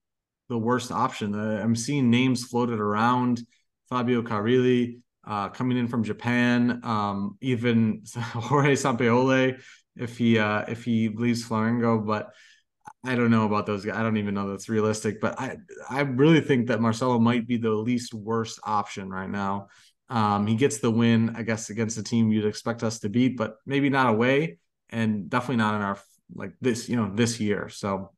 [0.50, 1.36] the worst option.
[1.36, 3.42] Uh, I'm seeing names floated around.
[3.90, 9.60] Fabio Carille uh, coming in from Japan, um, even Jorge Sampaoli
[10.00, 12.32] if he uh, if he leaves Flamengo, but
[13.06, 13.96] I don't know about those guys.
[13.96, 15.58] I don't even know that's realistic, but I
[15.90, 19.68] I really think that Marcelo might be the least worst option right now.
[20.10, 23.38] Um, he gets the win, I guess, against the team you'd expect us to beat,
[23.38, 24.58] but maybe not away,
[24.90, 26.00] and definitely not in our
[26.34, 27.70] like this, you know, this year.
[27.70, 28.12] So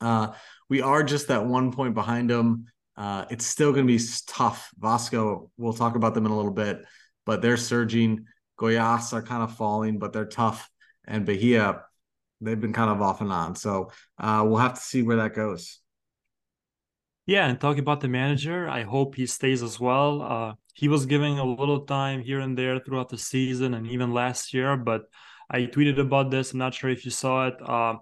[0.00, 0.32] uh,
[0.68, 2.66] we are just that one point behind them.
[2.96, 4.70] Uh, it's still going to be tough.
[4.78, 6.84] Vasco, we'll talk about them in a little bit,
[7.24, 8.26] but they're surging.
[8.58, 10.68] Goiás are kind of falling, but they're tough.
[11.06, 11.82] And Bahia,
[12.40, 13.54] they've been kind of off and on.
[13.56, 15.79] So uh, we'll have to see where that goes.
[17.30, 20.20] Yeah, and talking about the manager, I hope he stays as well.
[20.20, 24.12] Uh, he was giving a little time here and there throughout the season and even
[24.12, 25.02] last year, but
[25.48, 26.50] I tweeted about this.
[26.50, 27.54] I'm not sure if you saw it.
[27.64, 27.98] Uh,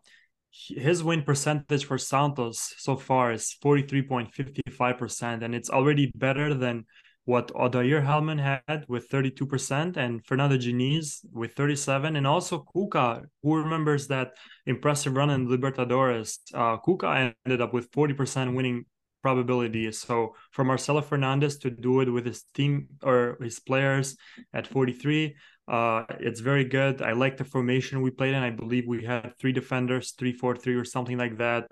[0.51, 6.87] his win percentage for Santos so far is 43.55%, and it's already better than
[7.27, 13.57] what Odair Hellmann had with 32% and Fernando Diniz with 37 and also Cuca who
[13.57, 14.31] remembers that
[14.65, 18.87] impressive run in Libertadores uh, Cuca ended up with 40% winning
[19.23, 24.17] probability so for Marcelo Fernandes to do it with his team or his players
[24.53, 25.35] at 43
[25.69, 29.33] uh, it's very good I like the formation we played in I believe we had
[29.39, 31.69] three defenders 3-4-3 or something like that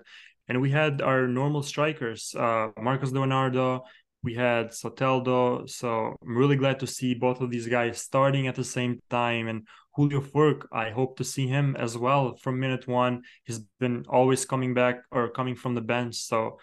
[0.47, 3.83] and we had our normal strikers uh, Marcos Leonardo
[4.23, 5.69] we had Soteldo.
[5.69, 9.47] So I'm really glad to see both of these guys starting at the same time.
[9.47, 13.23] And Julio Furch, I hope to see him as well from minute one.
[13.45, 16.15] He's been always coming back or coming from the bench.
[16.15, 16.59] So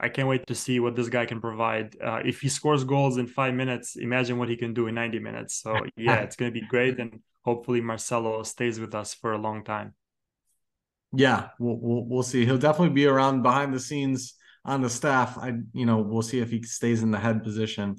[0.00, 1.96] I can't wait to see what this guy can provide.
[2.02, 5.18] Uh, if he scores goals in five minutes, imagine what he can do in 90
[5.20, 5.60] minutes.
[5.62, 6.98] So yeah, it's going to be great.
[6.98, 9.94] And hopefully Marcelo stays with us for a long time.
[11.12, 12.44] Yeah, we'll, we'll, we'll see.
[12.44, 15.38] He'll definitely be around behind the scenes on the staff.
[15.38, 17.96] I, you know, we'll see if he stays in the head position.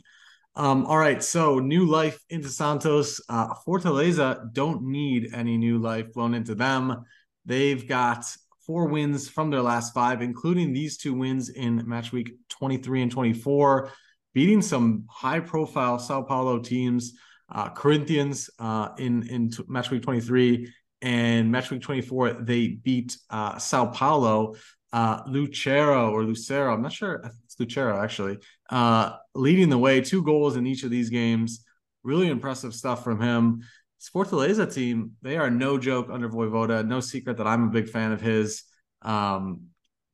[0.57, 3.21] Um, all right, so new life into Santos.
[3.29, 7.05] Uh, Fortaleza don't need any new life blown into them.
[7.45, 8.25] They've got
[8.65, 13.11] four wins from their last five, including these two wins in match week 23 and
[13.11, 13.91] 24,
[14.33, 17.13] beating some high profile Sao Paulo teams,
[17.51, 22.33] uh, Corinthians uh, in, in t- match week 23 and match week 24.
[22.41, 24.55] They beat uh, Sao Paulo
[24.95, 27.21] uh, Lucero or Lucero, I'm not sure.
[27.43, 28.37] It's Lucero actually,
[28.69, 31.65] uh, leading the way, two goals in each of these games.
[32.03, 33.63] Really impressive stuff from him.
[34.09, 36.85] Fortaleza team, they are no joke under Vojvoda.
[36.85, 38.63] No secret that I'm a big fan of his.
[39.01, 39.67] Um,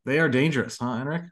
[0.05, 1.23] they are dangerous, huh, Henrik?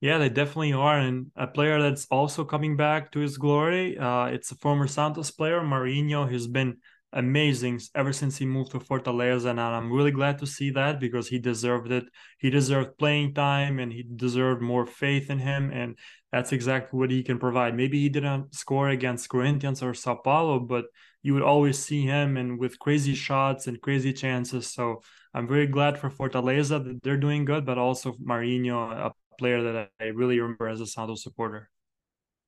[0.00, 0.98] Yeah, they definitely are.
[0.98, 3.96] And a player that's also coming back to his glory.
[3.98, 6.78] Uh, it's a former Santos player, Marinho, who's been
[7.14, 11.28] amazing ever since he moved to Fortaleza, and I'm really glad to see that because
[11.28, 12.04] he deserved it.
[12.38, 15.96] He deserved playing time, and he deserved more faith in him, and
[16.32, 17.76] that's exactly what he can provide.
[17.76, 20.86] Maybe he didn't score against Corinthians or Sao Paulo, but
[21.24, 24.70] you would always see him and with crazy shots and crazy chances.
[24.70, 25.00] So
[25.32, 29.88] I'm very glad for Fortaleza that they're doing good, but also Marinho, a player that
[29.98, 31.70] I really remember as a Santos supporter.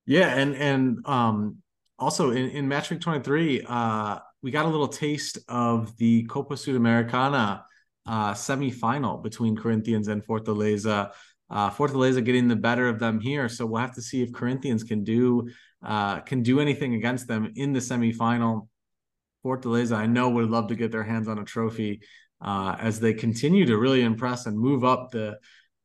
[0.05, 1.57] Yeah, and and um
[1.99, 6.55] also in, in match week 23, uh we got a little taste of the Copa
[6.55, 7.63] Sudamericana
[8.07, 11.13] uh semi-final between Corinthians and Fortaleza.
[11.49, 14.83] Uh, Fortaleza getting the better of them here, so we'll have to see if Corinthians
[14.83, 15.49] can do
[15.87, 18.69] uh, can do anything against them in the semifinal.
[19.45, 22.03] Fortaleza, I know, would love to get their hands on a trophy
[22.41, 25.39] uh, as they continue to really impress and move up the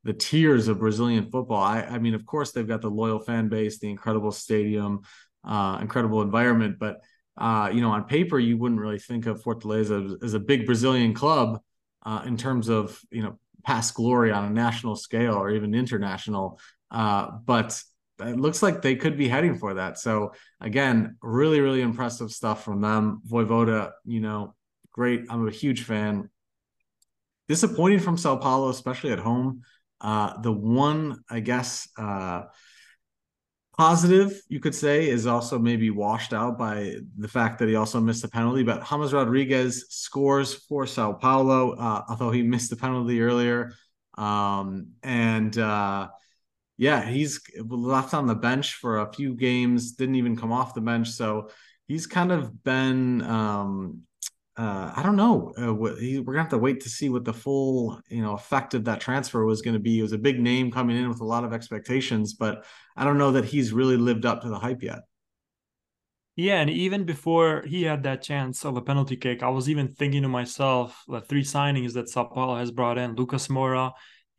[0.03, 1.61] the tiers of Brazilian football.
[1.61, 5.01] I, I mean, of course, they've got the loyal fan base, the incredible stadium,
[5.43, 7.01] uh, incredible environment, but
[7.37, 11.13] uh, you know, on paper, you wouldn't really think of Fortaleza as a big Brazilian
[11.13, 11.59] club
[12.03, 16.59] uh, in terms of you know past glory on a national scale or even international.
[16.89, 17.81] Uh, but
[18.21, 19.99] it looks like they could be heading for that.
[19.99, 23.21] So again, really, really impressive stuff from them.
[23.27, 24.55] Vojvoda, you know,
[24.91, 25.25] great.
[25.29, 26.29] I'm a huge fan.
[27.47, 29.61] Disappointing from Sao Paulo, especially at home.
[29.99, 32.43] Uh, the one, I guess, uh,
[33.77, 37.99] positive you could say is also maybe washed out by the fact that he also
[37.99, 38.63] missed a penalty.
[38.63, 43.73] But James Rodriguez scores for Sao Paulo, uh, although he missed the penalty earlier.
[44.17, 46.09] Um, and uh,
[46.81, 50.81] yeah, he's left on the bench for a few games, didn't even come off the
[50.81, 51.11] bench.
[51.11, 51.51] So
[51.87, 54.01] he's kind of been um,
[54.57, 55.53] uh, I don't know.
[55.61, 58.85] Uh, we're gonna have to wait to see what the full, you know, effect of
[58.85, 59.99] that transfer was going to be.
[59.99, 62.65] It was a big name coming in with a lot of expectations, but
[62.97, 65.01] I don't know that he's really lived up to the hype yet.
[66.35, 69.87] Yeah, and even before he had that chance of a penalty kick, I was even
[69.87, 73.15] thinking to myself the three signings that Sao Paulo has brought in.
[73.15, 73.91] Lucas Moura,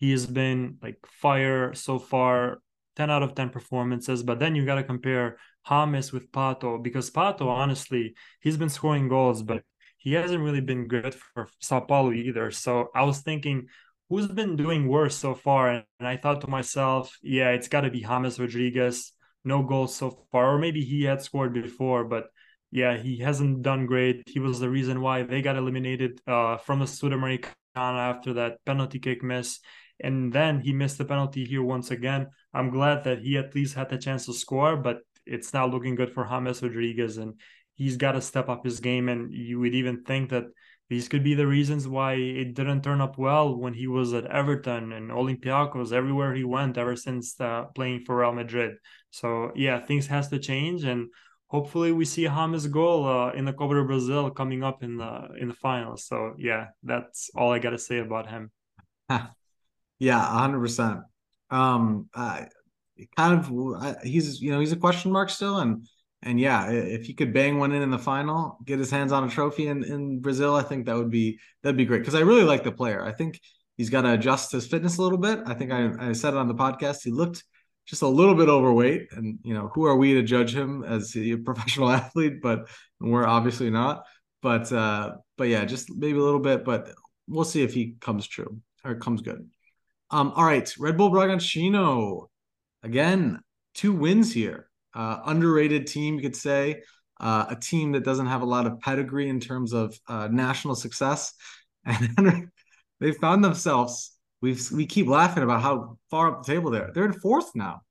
[0.02, 2.58] he has been like fire so far,
[2.96, 4.24] 10 out of 10 performances.
[4.24, 5.36] But then you got to compare
[5.68, 9.62] James with Pato because Pato, honestly, he's been scoring goals, but
[9.98, 12.50] he hasn't really been good for Sao Paulo either.
[12.50, 13.68] So I was thinking,
[14.08, 15.70] who's been doing worse so far?
[15.70, 19.12] And, I thought to myself, yeah, it's got to be James Rodriguez.
[19.44, 22.24] No goals so far, or maybe he had scored before, but
[22.72, 24.24] yeah, he hasn't done great.
[24.26, 28.98] He was the reason why they got eliminated uh, from the Sudamericana after that penalty
[28.98, 29.60] kick miss.
[30.02, 32.28] And then he missed the penalty here once again.
[32.52, 35.94] I'm glad that he at least had the chance to score, but it's now looking
[35.94, 37.16] good for James Rodriguez.
[37.16, 37.34] And
[37.74, 39.08] he's got to step up his game.
[39.08, 40.44] And you would even think that
[40.92, 44.26] these could be the reasons why it didn't turn up well when he was at
[44.26, 48.76] Everton and Olympiacos, everywhere he went ever since uh, playing for Real Madrid.
[49.10, 51.08] So yeah, things has to change, and
[51.46, 54.98] hopefully we see a James goal uh, in the Copa do Brasil coming up in
[54.98, 56.04] the in the finals.
[56.04, 58.50] So yeah, that's all I got to say about him.
[60.02, 61.00] yeah, hundred percent.
[61.50, 62.46] Um, uh,
[63.16, 65.86] kind of, he's you know he's a question mark still, and
[66.22, 69.22] and yeah, if he could bang one in in the final, get his hands on
[69.24, 72.20] a trophy in, in Brazil, I think that would be that'd be great because I
[72.20, 73.04] really like the player.
[73.04, 73.38] I think
[73.76, 75.38] he's got to adjust his fitness a little bit.
[75.46, 77.04] I think I, I said it on the podcast.
[77.04, 77.44] He looked
[77.86, 81.16] just a little bit overweight, and you know who are we to judge him as
[81.16, 82.42] a professional athlete?
[82.42, 84.02] But we're obviously not.
[84.42, 86.64] But uh, but yeah, just maybe a little bit.
[86.64, 86.88] But
[87.28, 89.48] we'll see if he comes true or comes good.
[90.12, 92.28] Um, all right, Red Bull Bragantino
[92.82, 93.40] again,
[93.74, 96.82] two wins here uh, underrated team, you could say,
[97.20, 100.74] uh, a team that doesn't have a lot of pedigree in terms of uh, national
[100.74, 101.32] success,
[101.84, 102.50] and
[103.00, 104.16] they found themselves.
[104.40, 106.90] We we keep laughing about how far up the table they're.
[106.92, 107.82] They're in fourth now.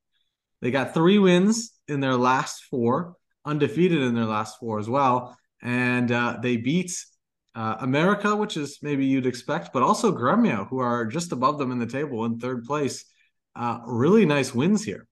[0.61, 5.37] They got three wins in their last four, undefeated in their last four as well,
[5.61, 6.93] and uh, they beat
[7.55, 11.71] uh, America, which is maybe you'd expect, but also Gremio, who are just above them
[11.71, 13.05] in the table in third place.
[13.55, 15.07] Uh, really nice wins here.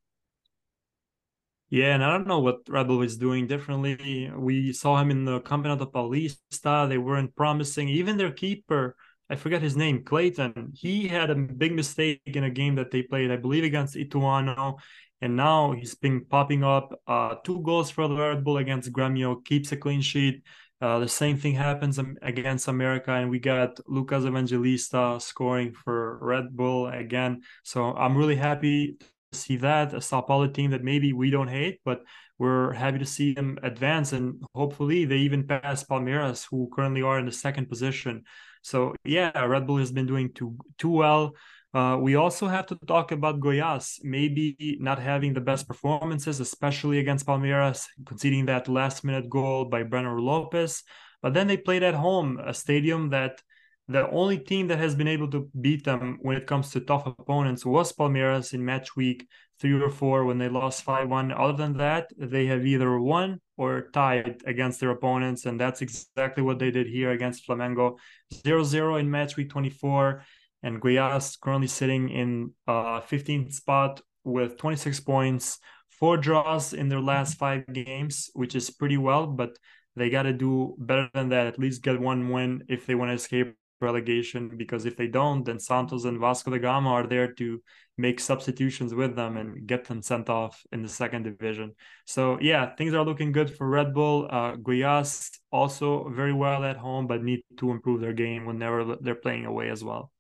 [1.69, 4.31] Yeah, and I don't know what Red Bull is doing differently.
[4.35, 6.89] We saw him in the Campeonato Paulista.
[6.89, 7.89] They weren't promising.
[7.89, 8.95] Even their keeper,
[9.29, 13.03] I forget his name, Cleiton, he had a big mistake in a game that they
[13.03, 14.79] played, I believe, against Ituano.
[15.21, 16.99] And now he's been popping up.
[17.05, 20.41] Uh, two goals for the Red Bull against Gremio, keeps a clean sheet.
[20.81, 26.55] Uh, the same thing happens against America, and we got Lucas Evangelista scoring for Red
[26.55, 27.41] Bull again.
[27.63, 28.95] So I'm really happy
[29.31, 32.03] to see that a Sao Paulo team that maybe we don't hate, but
[32.37, 37.19] we're happy to see them advance and hopefully they even pass Palmeiras, who currently are
[37.19, 38.23] in the second position.
[38.61, 41.35] So yeah, Red Bull has been doing too too well.
[41.73, 46.97] Uh, we also have to talk about Goiás, maybe not having the best performances, especially
[46.97, 50.83] against Palmeiras, conceding that last minute goal by Breno Lopes.
[51.21, 53.41] But then they played at home, a stadium that
[53.87, 57.07] the only team that has been able to beat them when it comes to tough
[57.07, 59.27] opponents was Palmeiras in match week
[59.59, 61.31] three or four when they lost 5 1.
[61.31, 65.45] Other than that, they have either won or tied against their opponents.
[65.45, 67.97] And that's exactly what they did here against Flamengo
[68.33, 70.23] 0 0 in match week 24.
[70.63, 77.01] And Goiás currently sitting in uh, 15th spot with 26 points, four draws in their
[77.01, 79.57] last five games, which is pretty well, but
[79.95, 83.09] they got to do better than that, at least get one win if they want
[83.09, 87.31] to escape relegation because if they don't, then Santos and Vasco da Gama are there
[87.33, 87.61] to
[87.97, 91.73] make substitutions with them and get them sent off in the second division.
[92.05, 94.27] So yeah, things are looking good for Red Bull.
[94.29, 99.15] Uh, Goiás also very well at home, but need to improve their game whenever they're
[99.15, 100.11] playing away as well.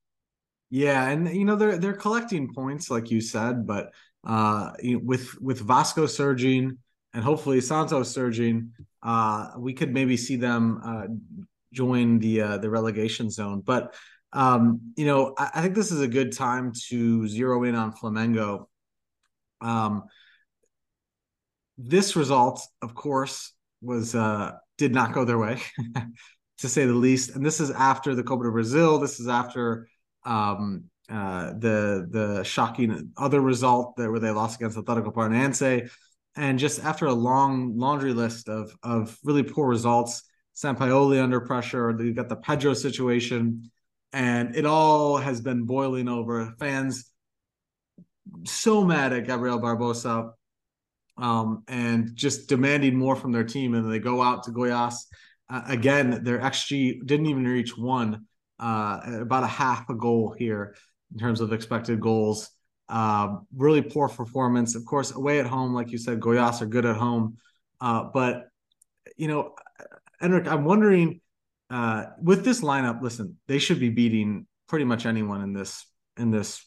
[0.69, 3.91] Yeah, and you know they're they're collecting points like you said, but
[4.23, 6.77] uh, with with Vasco surging
[7.13, 11.07] and hopefully Santos surging, uh, we could maybe see them uh,
[11.73, 13.61] join the uh, the relegation zone.
[13.65, 13.95] But
[14.31, 17.93] um, you know, I, I, think this is a good time to zero in on
[17.93, 18.67] Flamengo.
[19.61, 20.03] Um,
[21.79, 25.59] this result, of course, was uh, did not go their way,
[26.59, 27.31] to say the least.
[27.35, 28.99] And this is after the Copa do Brasil.
[28.99, 29.87] This is after
[30.25, 35.89] um, uh, the the shocking other result that where they lost against Atletico Paranaense,
[36.35, 40.23] and just after a long laundry list of of really poor results
[40.59, 41.95] Sampaoli under pressure.
[42.01, 43.71] You got the Pedro situation,
[44.11, 46.53] and it all has been boiling over.
[46.59, 47.11] Fans
[48.45, 50.31] so mad at Gabriel Barbosa,
[51.17, 53.73] um, and just demanding more from their team.
[53.73, 54.95] And they go out to Goiás
[55.49, 56.23] uh, again.
[56.23, 58.25] Their xG didn't even reach one,
[58.59, 60.75] uh, about a half a goal here
[61.11, 62.49] in terms of expected goals.
[62.87, 64.75] Uh, really poor performance.
[64.75, 67.37] Of course, away at home, like you said, Goiás are good at home,
[67.79, 68.47] uh, but
[69.15, 69.53] you know
[70.21, 71.21] Enric, I'm wondering
[71.69, 73.01] uh, with this lineup.
[73.01, 75.85] Listen, they should be beating pretty much anyone in this
[76.17, 76.65] in this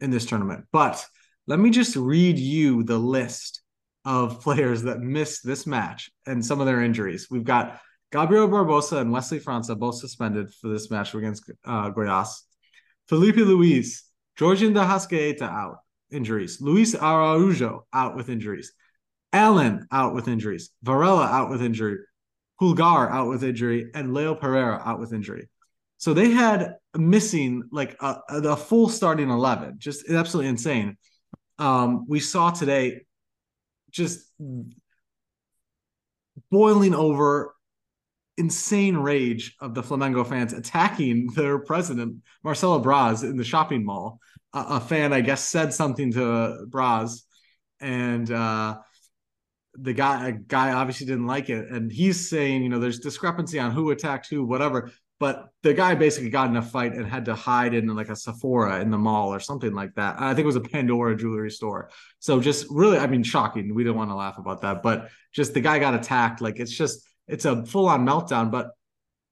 [0.00, 0.66] in this tournament.
[0.72, 1.04] But
[1.46, 3.62] let me just read you the list
[4.04, 7.28] of players that missed this match and some of their injuries.
[7.30, 7.80] We've got
[8.14, 12.42] Gabriel Barbosa and Wesley França both suspended for this match against uh, Goiás.
[13.08, 14.02] Filipe Luís,
[14.38, 15.78] Giorgian de Arrascaeta out,
[16.12, 16.60] injuries.
[16.60, 18.72] Luiz Araújo out with injuries.
[19.32, 20.70] Allan out with injuries.
[20.84, 21.96] Varela out with injury.
[22.60, 25.48] Pulgar out with injury, and Leo Pereira out with injury.
[25.96, 30.98] So they had missing like a, a full starting 11, just absolutely insane.
[31.58, 33.06] Um, we saw today
[33.90, 34.30] just
[36.52, 37.54] boiling over
[38.36, 44.20] insane rage of the Flamengo fans attacking their president, Marcelo Braz, in the shopping mall.
[44.56, 47.22] A, fan, I guess, said something to Braz,
[47.80, 48.76] and uh,
[49.74, 53.72] the guy guy obviously didn't like it and he's saying you know there's discrepancy on
[53.72, 57.34] who attacked who whatever but the guy basically got in a fight and had to
[57.34, 60.16] hide in like a Sephora in the mall or something like that.
[60.20, 61.90] I think it was a Pandora jewelry store.
[62.18, 63.74] So just really, I mean, shocking.
[63.74, 66.40] We don't want to laugh about that, but just the guy got attacked.
[66.40, 68.50] Like it's just, it's a full on meltdown.
[68.50, 68.70] But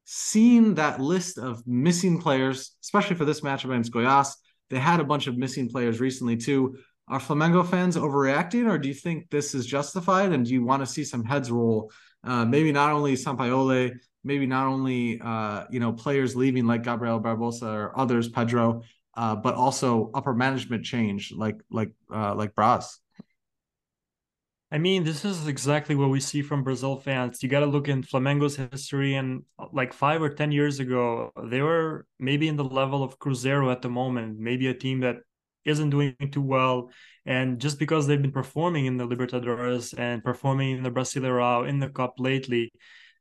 [0.05, 4.35] seeing that list of missing players, especially for this matchup against Goiás,
[4.71, 6.79] they had a bunch of missing players recently too.
[7.09, 10.33] Are Flamengo fans overreacting, or do you think this is justified?
[10.33, 11.93] And do you want to see some heads roll?
[12.25, 13.93] Uh, maybe not only Sampaoli,
[14.25, 18.83] maybe not only uh, you know players leaving like Gabriel Barbosa or others, Pedro,
[19.15, 22.97] uh, but also upper management change like like uh, like Braz.
[24.73, 27.43] I mean, this is exactly what we see from Brazil fans.
[27.43, 31.61] You got to look in Flamengo's history, and like five or ten years ago, they
[31.61, 35.17] were maybe in the level of Cruzeiro at the moment, maybe a team that
[35.67, 36.89] isn't doing too well.
[37.27, 41.79] And just because they've been performing in the Libertadores and performing in the Brasileirão in
[41.79, 42.73] the Cup lately,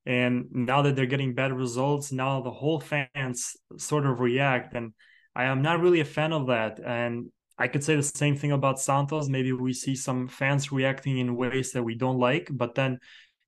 [0.06, 4.74] and now that they're getting better results, now the whole fans sort of react.
[4.74, 4.93] And
[5.36, 6.80] I am not really a fan of that.
[6.80, 7.30] And
[7.62, 9.30] I could say the same thing about Santos.
[9.30, 12.99] Maybe we see some fans reacting in ways that we don't like, but then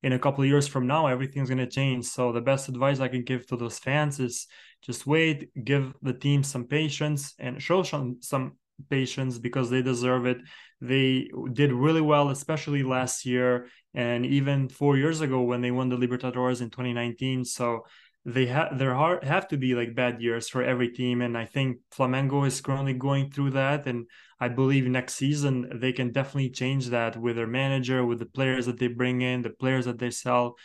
[0.04, 2.06] in a couple of years from now, everything's going to change.
[2.06, 4.48] So the best advice I can give to those fans is
[4.84, 8.54] just wait, give the team some patience, and show some some
[8.90, 10.38] patience because they deserve it.
[10.80, 15.90] They did really well, especially last year and even four years ago when they won
[15.90, 17.46] the Libertadores in 2019.
[17.46, 17.86] So
[18.26, 21.46] they have there are have to be like bad years for every team, and I
[21.46, 23.86] think Flamengo is currently going through that.
[23.86, 24.08] And
[24.40, 28.66] I believe next season they can definitely change that with their manager, with the players
[28.68, 30.56] that they bring in, the players that they sell.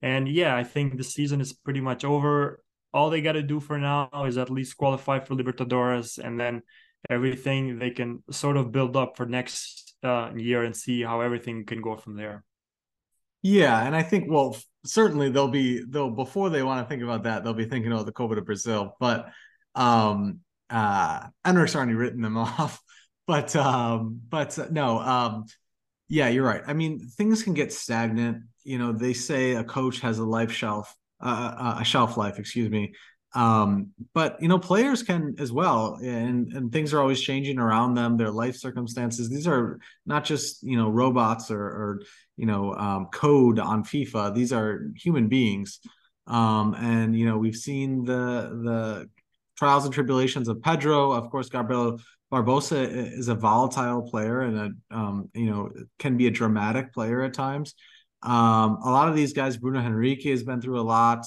[0.00, 2.62] And yeah, I think the season is pretty much over.
[2.94, 6.62] All they got to do for now is at least qualify for Libertadores, and then
[7.10, 11.66] everything they can sort of build up for next uh, year and see how everything
[11.66, 12.44] can go from there.
[13.42, 17.24] Yeah, and I think well, certainly they'll be they'll before they want to think about
[17.24, 18.96] that, they'll be thinking about the Copa de Brazil.
[19.00, 19.30] But
[19.74, 22.80] um uh Enric's already written them off.
[23.26, 25.46] But um, but uh, no, um,
[26.08, 26.62] yeah, you're right.
[26.66, 28.44] I mean, things can get stagnant.
[28.64, 32.38] You know, they say a coach has a life shelf, uh, uh, a shelf life,
[32.38, 32.92] excuse me.
[33.34, 37.94] Um, but you know, players can as well, and and things are always changing around
[37.94, 38.16] them.
[38.16, 39.28] Their life circumstances.
[39.28, 42.02] These are not just you know robots or, or
[42.36, 44.34] you know um, code on FIFA.
[44.34, 45.80] These are human beings.
[46.26, 49.10] Um, and you know, we've seen the the
[49.58, 51.12] trials and tribulations of Pedro.
[51.12, 52.00] Of course, Gabriel
[52.32, 57.22] Barbosa is a volatile player and a um, you know can be a dramatic player
[57.22, 57.74] at times.
[58.22, 61.26] Um, a lot of these guys, Bruno Henrique has been through a lot.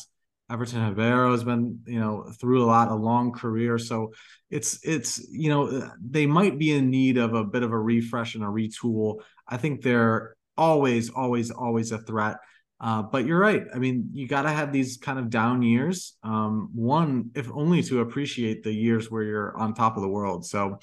[0.49, 3.77] Everton Ribeiro has been you know through a lot, a long career.
[3.77, 4.13] So
[4.49, 8.35] it's it's you know they might be in need of a bit of a refresh
[8.35, 9.21] and a retool.
[9.47, 12.37] I think they're always always always a threat.
[12.79, 13.63] Uh, but you're right.
[13.73, 16.15] I mean, you got to have these kind of down years.
[16.21, 20.45] Um, one, if only to appreciate the years where you're on top of the world.
[20.45, 20.77] So,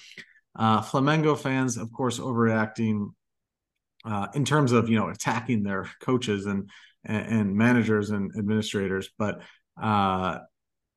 [0.57, 3.13] uh, Flamengo fans, of course, overreacting
[4.05, 6.69] uh, in terms of you know attacking their coaches and
[7.05, 9.11] and, and managers and administrators.
[9.19, 9.43] But
[9.81, 10.39] uh,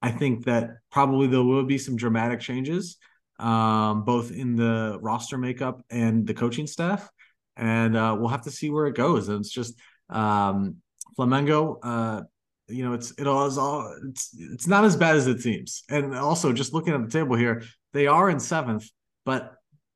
[0.01, 2.97] I think that probably there will be some dramatic changes,
[3.39, 7.09] um, both in the roster makeup and the coaching staff,
[7.55, 9.29] and uh, we'll have to see where it goes.
[9.29, 9.79] And it's just
[10.09, 10.77] um,
[11.17, 12.21] Flamengo, uh,
[12.67, 15.83] you know, it's it all is all it's it's not as bad as it seems.
[15.89, 18.89] And also, just looking at the table here, they are in seventh,
[19.25, 19.55] but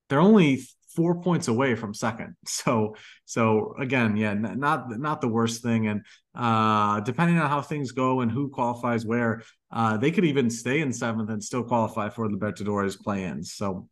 [0.10, 0.64] they're only
[0.96, 2.36] four points away from second.
[2.46, 5.88] So so again, yeah, not not the worst thing.
[5.88, 10.50] And uh, depending on how things go and who qualifies where, uh, they could even
[10.50, 13.54] stay in seventh and still qualify for Libertadores play-ins.
[13.54, 13.88] So.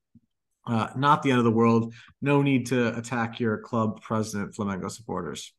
[0.67, 1.95] Uh, not the end of the world.
[2.21, 5.51] No need to attack your club president, Flamengo supporters.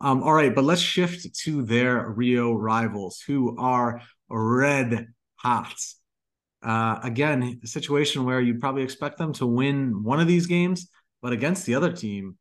[0.00, 4.00] Um, all right, but let's shift to their Rio rivals who are
[4.30, 5.74] red hot.
[6.62, 10.88] Uh, again, a situation where you probably expect them to win one of these games,
[11.22, 12.36] but against the other team,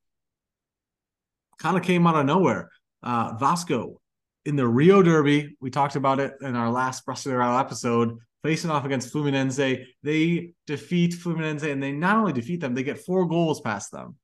[1.59, 2.69] kind of came out of nowhere.
[3.03, 3.99] Uh, Vasco
[4.45, 8.85] in the Rio Derby, we talked about it in our last Brasileirão episode, facing off
[8.85, 9.85] against Fluminense.
[10.03, 14.15] They defeat Fluminense, and they not only defeat them, they get four goals past them.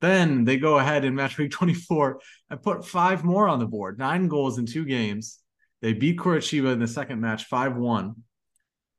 [0.00, 3.98] Then they go ahead in match week 24 and put five more on the board,
[3.98, 5.38] nine goals in two games.
[5.82, 8.14] They beat Coritiba in the second match 5 1.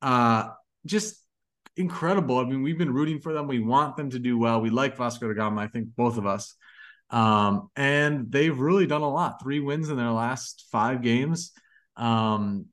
[0.01, 0.49] Uh,
[0.85, 1.23] just
[1.77, 2.37] incredible.
[2.37, 3.47] I mean, we've been rooting for them.
[3.47, 4.61] We want them to do well.
[4.61, 6.55] We like Vasco da Gama, I think both of us.
[7.09, 9.41] Um, and they've really done a lot.
[9.41, 11.51] Three wins in their last five games.
[11.95, 12.65] Um,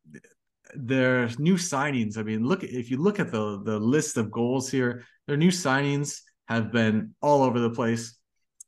[0.74, 2.18] their new signings.
[2.18, 5.50] I mean, look if you look at the the list of goals here, their new
[5.50, 8.16] signings have been all over the place.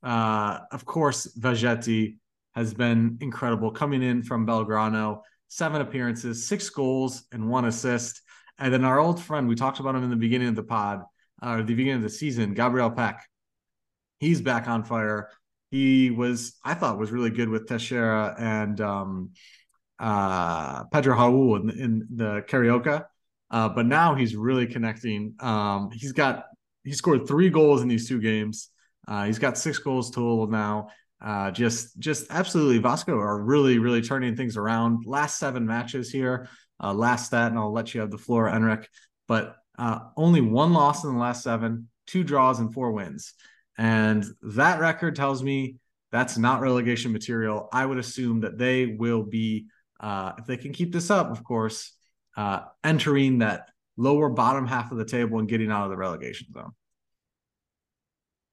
[0.01, 2.17] Uh, of course, Vegetti
[2.55, 8.21] has been incredible coming in from Belgrano, seven appearances, six goals, and one assist.
[8.59, 11.03] And then our old friend, we talked about him in the beginning of the pod,
[11.41, 13.19] uh, or the beginning of the season, Gabriel Pec.
[14.19, 15.29] He's back on fire.
[15.71, 19.31] He was, I thought, was really good with Teixeira and um,
[19.99, 23.05] uh, Pedro Raul in, in the Carioca.
[23.51, 25.35] Uh, but now he's really connecting.
[25.39, 26.45] Um, he's got
[26.83, 28.69] he scored three goals in these two games.
[29.07, 30.89] Uh, he's got six goals total now.
[31.21, 35.05] Uh, just just absolutely Vasco are really really turning things around.
[35.05, 36.47] Last seven matches here,
[36.81, 38.85] uh, last stat, and I'll let you have the floor, Enric.
[39.27, 43.33] But uh, only one loss in the last seven, two draws and four wins,
[43.77, 45.75] and that record tells me
[46.11, 47.69] that's not relegation material.
[47.71, 49.67] I would assume that they will be,
[49.99, 51.93] uh, if they can keep this up, of course,
[52.35, 56.47] uh, entering that lower bottom half of the table and getting out of the relegation
[56.53, 56.71] zone.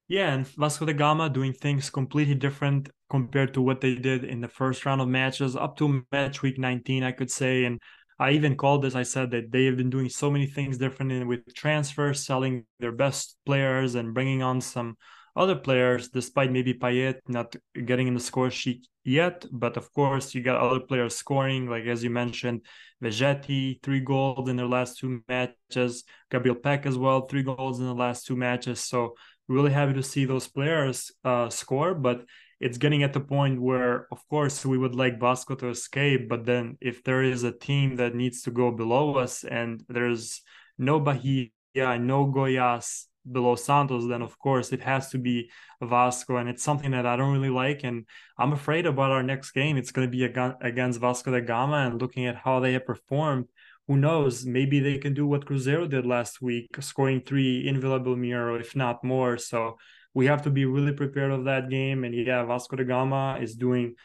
[0.09, 4.41] Yeah, and Vasco da Gama doing things completely different compared to what they did in
[4.41, 7.64] the first round of matches up to match week 19, I could say.
[7.64, 7.81] And
[8.18, 8.94] I even called this.
[8.94, 12.92] I said that they have been doing so many things different with transfers, selling their
[12.92, 14.96] best players, and bringing on some
[15.36, 17.54] other players, despite maybe Payet not
[17.84, 19.44] getting in the score sheet yet.
[19.52, 22.62] But of course, you got other players scoring, like as you mentioned,
[23.04, 27.86] Vegetti, three goals in their last two matches, Gabriel Pec as well, three goals in
[27.86, 28.80] the last two matches.
[28.80, 29.14] So
[29.46, 32.24] really happy to see those players uh, score, but
[32.61, 36.28] it's getting at the point where, of course, we would like Vasco to escape.
[36.28, 40.42] But then if there is a team that needs to go below us and there's
[40.78, 45.50] no Bahia, no Goiás, below Santos, then of course it has to be
[45.82, 47.82] Vasco, and it's something that I don't really like.
[47.82, 48.07] And
[48.38, 49.76] I'm afraid about our next game.
[49.76, 53.46] It's going to be against Vasco da Gama, and looking at how they have performed,
[53.88, 54.46] who knows?
[54.46, 58.76] Maybe they can do what Cruzeiro did last week, scoring three in Vila Belmiro, if
[58.76, 59.38] not more.
[59.38, 59.76] So
[60.16, 62.02] we have to be really prepared of that game.
[62.04, 63.96] And yeah, Vasco da Gama is doing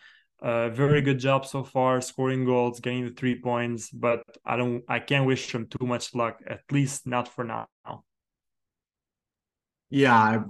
[0.41, 3.89] a very good job so far, scoring goals, getting the three points.
[3.89, 6.41] But I don't, I can't wish him too much luck.
[6.45, 7.67] At least not for now.
[9.89, 10.43] Yeah,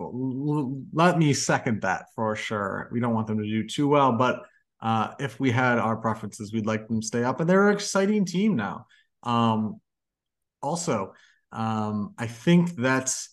[0.94, 2.90] let me second that for sure.
[2.92, 4.42] We don't want them to do too well, but
[4.82, 7.40] uh, if we had our preferences, we'd like them to stay up.
[7.40, 8.88] And they're an exciting team now.
[9.22, 9.80] Um,
[10.64, 11.14] also,
[11.52, 13.30] um, I think that's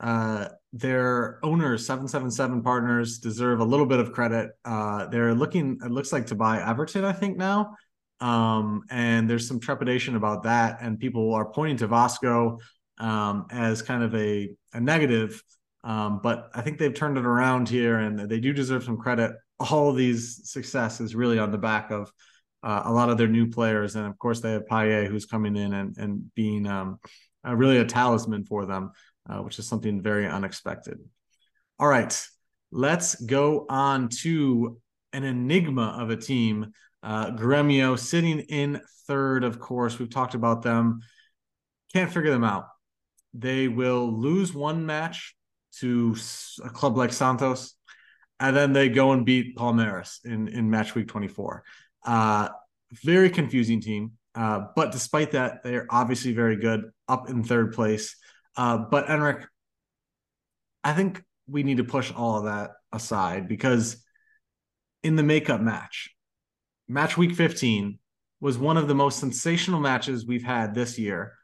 [0.00, 0.48] uh,
[0.78, 4.50] their owners, 777 partners, deserve a little bit of credit.
[4.64, 7.76] Uh, they're looking, it looks like to buy Everton, I think, now.
[8.20, 10.78] Um, and there's some trepidation about that.
[10.80, 12.58] And people are pointing to Vasco
[12.98, 15.42] um, as kind of a, a negative.
[15.84, 19.32] Um, but I think they've turned it around here and they do deserve some credit.
[19.58, 22.10] All of these success is really on the back of
[22.62, 23.96] uh, a lot of their new players.
[23.96, 26.98] And of course, they have Payet who's coming in and, and being um,
[27.44, 28.90] really a talisman for them
[29.28, 30.98] uh, which is something very unexpected.
[31.78, 32.26] All right,
[32.70, 34.80] let's go on to
[35.12, 36.72] an enigma of a team.
[37.02, 39.98] Uh, Gremio sitting in third, of course.
[39.98, 41.00] We've talked about them.
[41.92, 42.66] Can't figure them out.
[43.34, 45.36] They will lose one match
[45.80, 46.16] to
[46.64, 47.74] a club like Santos,
[48.40, 51.62] and then they go and beat Palmeiras in, in match week 24.
[52.04, 52.48] Uh,
[53.04, 54.12] very confusing team.
[54.34, 58.16] Uh, but despite that, they are obviously very good, up in third place.
[58.56, 59.44] Uh, but Enric,
[60.82, 64.02] I think we need to push all of that aside because
[65.02, 66.10] in the makeup match,
[66.88, 67.98] match week 15
[68.40, 71.34] was one of the most sensational matches we've had this year.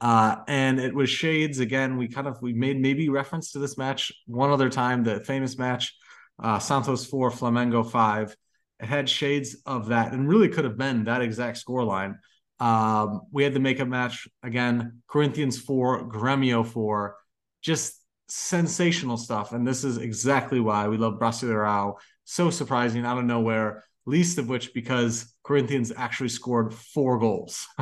[0.00, 1.96] Uh, and it was shades again.
[1.96, 5.58] We kind of we made maybe reference to this match one other time, the famous
[5.58, 5.94] match,
[6.42, 8.34] uh, Santos four, Flamengo five.
[8.80, 12.14] It had shades of that, and really could have been that exact scoreline.
[12.60, 17.16] Um, we had the makeup match again, Corinthians four, Gremio four,
[17.62, 17.96] just
[18.28, 19.52] sensational stuff.
[19.52, 21.94] And this is exactly why we love Brasileirao.
[22.24, 27.66] So surprising out of nowhere, least of which because Corinthians actually scored four goals.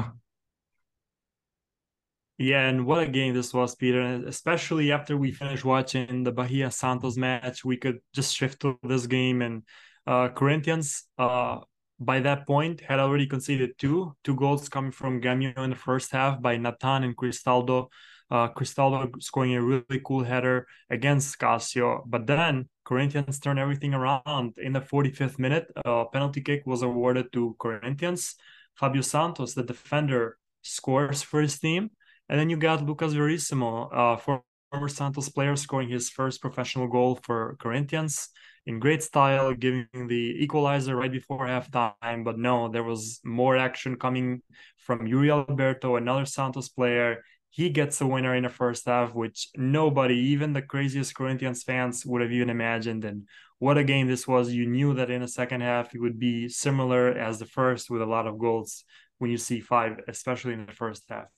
[2.39, 4.01] Yeah, and what a game this was, Peter.
[4.27, 9.09] especially after we finished watching the Bahia Santos match, we could just shift to this
[9.09, 9.43] game.
[9.43, 9.65] And
[10.07, 11.59] uh, Corinthians, uh,
[12.01, 16.13] by that point had already conceded two two goals coming from Gremio in the first
[16.13, 17.89] half by Nathan and Cristaldo.
[18.31, 24.59] Uh, Cristaldo scoring a really cool header against Cassio, but then Corinthians turned everything around
[24.59, 25.67] in the 45th minute.
[25.85, 28.35] A penalty kick was awarded to Corinthians.
[28.75, 31.91] Fabio Santos, the defender, scores for his team,
[32.29, 37.19] and then you got Lucas Verissimo, uh, former Santos player, scoring his first professional goal
[37.23, 38.29] for Corinthians
[38.69, 42.23] in great style, giving the equalizer right before halftime.
[42.23, 44.43] But no, there was more action coming
[44.77, 47.25] from Yuri Alberto, another Santos player.
[47.49, 52.05] He gets a winner in the first half, which nobody, even the craziest Corinthians fans,
[52.05, 53.07] would have even imagined.
[53.07, 53.27] And
[53.59, 54.53] what a game this was.
[54.53, 58.03] You knew that in the second half it would be similar as the first with
[58.03, 58.85] a lot of goals
[59.17, 61.29] when you see five, especially in the first half.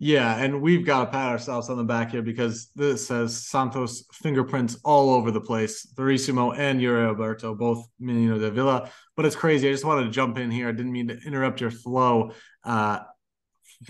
[0.00, 4.04] Yeah, and we've got to pat ourselves on the back here because this says Santos
[4.12, 5.88] fingerprints all over the place.
[5.96, 8.90] Verissimo and Yuri Alberto, both Menino da Vila.
[9.16, 9.68] But it's crazy.
[9.68, 10.68] I just wanted to jump in here.
[10.68, 12.30] I didn't mean to interrupt your flow.
[12.62, 13.00] Uh,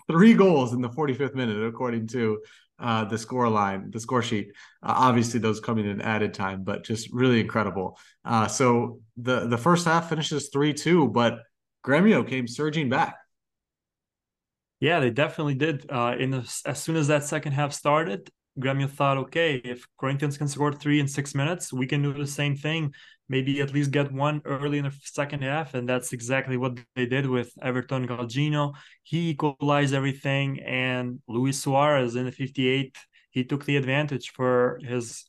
[0.06, 2.40] three goals in the 45th minute, according to
[2.78, 4.52] uh, the score line, the score sheet.
[4.82, 7.98] Uh, obviously, those coming in added time, but just really incredible.
[8.24, 11.40] Uh, so the the first half finishes three two, but
[11.84, 13.17] Gremio came surging back.
[14.80, 15.90] Yeah, they definitely did.
[15.90, 20.38] Uh, in the, as soon as that second half started, Gremio thought, okay, if Corinthians
[20.38, 22.92] can score three in six minutes, we can do the same thing.
[23.28, 27.06] Maybe at least get one early in the second half, and that's exactly what they
[27.06, 28.74] did with Everton Galdino.
[29.02, 32.96] He equalized everything, and Luis Suarez in the 58th,
[33.30, 35.28] he took the advantage for his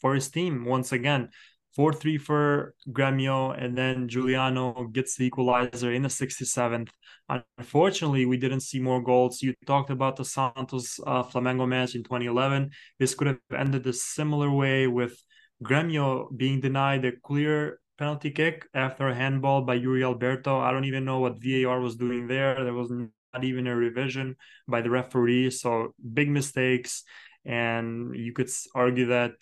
[0.00, 1.30] for his team once again.
[1.76, 6.88] 4 3 for Gremio, and then Giuliano gets the equalizer in the 67th.
[7.58, 9.40] Unfortunately, we didn't see more goals.
[9.40, 12.70] You talked about the Santos uh, Flamengo match in 2011.
[12.98, 15.16] This could have ended a similar way with
[15.62, 20.58] Gremio being denied a clear penalty kick after a handball by Yuri Alberto.
[20.58, 22.64] I don't even know what VAR was doing there.
[22.64, 25.50] There was not even a revision by the referee.
[25.50, 27.04] So big mistakes.
[27.44, 29.32] And you could argue that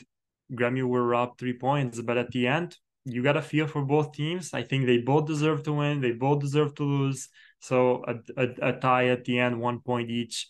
[0.52, 4.12] Gremio were up three points, but at the end, you got a feel for both
[4.12, 4.52] teams.
[4.52, 6.00] I think they both deserve to win.
[6.00, 7.28] They both deserve to lose.
[7.60, 10.46] So a, a, a tie at the end, one point each,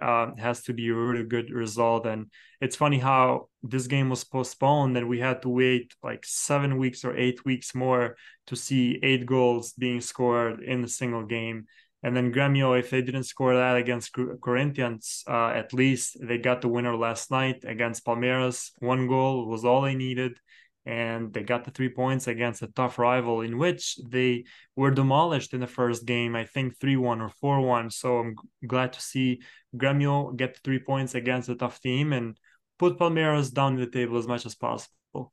[0.00, 2.06] uh, has to be a really good result.
[2.06, 2.30] And
[2.60, 7.04] it's funny how this game was postponed and we had to wait like seven weeks
[7.04, 11.66] or eight weeks more to see eight goals being scored in a single game.
[12.02, 16.60] And then Gremio, if they didn't score that against Corinthians, uh, at least they got
[16.60, 18.72] the winner last night against Palmeiras.
[18.80, 20.38] One goal was all they needed.
[20.84, 24.44] and they got the three points against a tough rival in which they
[24.74, 28.34] were demolished in the first game i think 3-1 or 4-1 so i'm
[28.66, 29.40] glad to see
[29.76, 32.36] gremio get three points against a tough team and
[32.78, 35.32] put palmeiras down the table as much as possible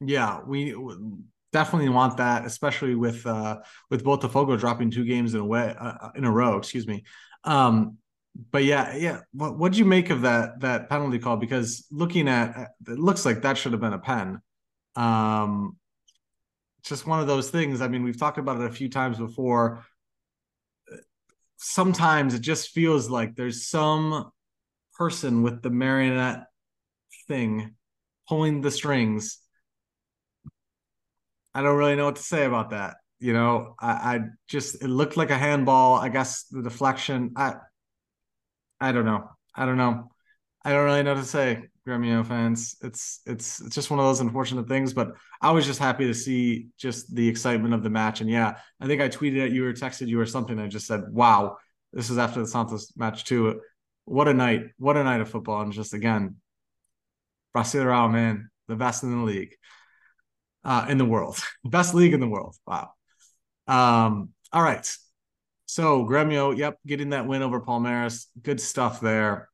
[0.00, 0.74] yeah we
[1.52, 3.58] definitely want that especially with uh
[3.90, 7.04] with Fogo dropping two games in a way uh, in a row excuse me
[7.44, 7.96] um
[8.50, 9.20] but yeah, yeah.
[9.32, 11.36] What what'd you make of that that penalty call?
[11.36, 14.40] Because looking at it looks like that should have been a pen.
[14.96, 15.76] Um,
[16.84, 17.80] just one of those things.
[17.80, 19.84] I mean, we've talked about it a few times before.
[21.56, 24.30] Sometimes it just feels like there's some
[24.94, 26.46] person with the marionette
[27.26, 27.74] thing
[28.28, 29.38] pulling the strings.
[31.58, 32.98] I don't really know what to say about that.
[33.18, 35.94] You know, I, I just it looked like a handball.
[35.94, 37.32] I guess the deflection.
[37.34, 37.54] I
[38.80, 39.28] I don't know.
[39.56, 40.12] I don't know.
[40.64, 42.76] I don't really know what to say, Gremio fans.
[42.80, 44.92] It's it's it's just one of those unfortunate things.
[44.92, 48.20] But I was just happy to see just the excitement of the match.
[48.20, 50.60] And yeah, I think I tweeted at you or texted you or something.
[50.60, 51.56] I just said, "Wow,
[51.92, 53.62] this is after the Santos match too.
[54.04, 54.62] What a night!
[54.76, 56.36] What a night of football!" And just again,
[57.52, 59.56] Brasileirão, man, the best in the league,
[60.68, 62.54] uh, in the world, best league in the world.
[62.66, 62.90] Wow.
[63.66, 64.30] Um.
[64.52, 64.86] All right.
[65.66, 69.48] So Gremio, yep, getting that win over Palmeiras, good stuff there.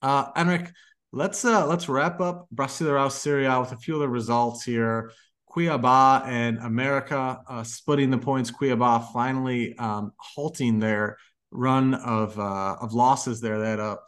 [0.00, 0.72] Uh, Enric,
[1.12, 5.12] let's uh let's wrap up Brasileirão Serie A with a few other results here.
[5.50, 8.50] Cuiabá and America uh, splitting the points.
[8.50, 11.18] Cuiabá finally um, halting their
[11.50, 13.62] run of uh, of losses there.
[13.62, 13.98] Had a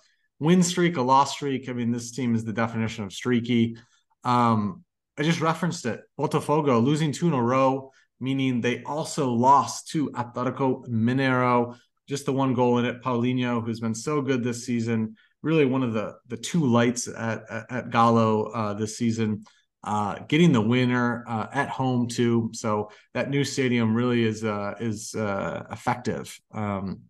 [0.40, 1.68] win streak, a loss streak.
[1.68, 3.76] I mean, this team is the definition of streaky.
[4.24, 4.84] Um,
[5.16, 6.00] I just referenced it.
[6.18, 11.76] Botafogo losing two in a row meaning they also lost to Atletico Mineiro.
[12.08, 13.02] Just the one goal in it.
[13.02, 17.44] Paulinho, who's been so good this season, really one of the the two lights at
[17.50, 19.44] at, at uh, this season.
[19.82, 24.74] Uh, getting the winner uh, at home too, so that new stadium really is uh,
[24.80, 27.00] is uh, effective um,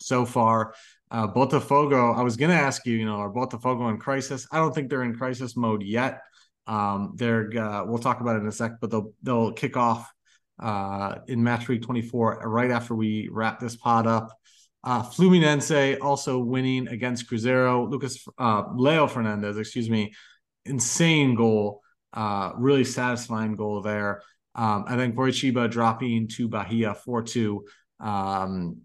[0.00, 0.74] so far.
[1.10, 4.46] Uh, Botafogo, I was going to ask you, you know, are Botafogo in crisis?
[4.52, 6.20] I don't think they're in crisis mode yet.
[6.68, 10.12] Um, they're uh, we'll talk about it in a sec, but they'll they'll kick off
[10.60, 14.36] uh, in match week 24, right after we wrap this pod up.
[14.84, 17.90] Uh, Fluminense also winning against Cruzeiro.
[17.90, 20.12] Lucas uh, Leo Fernandez, excuse me,
[20.64, 24.22] insane goal, uh, really satisfying goal there.
[24.54, 27.64] Um, I think Coritiba dropping to Bahia 4 2.
[28.00, 28.82] Um,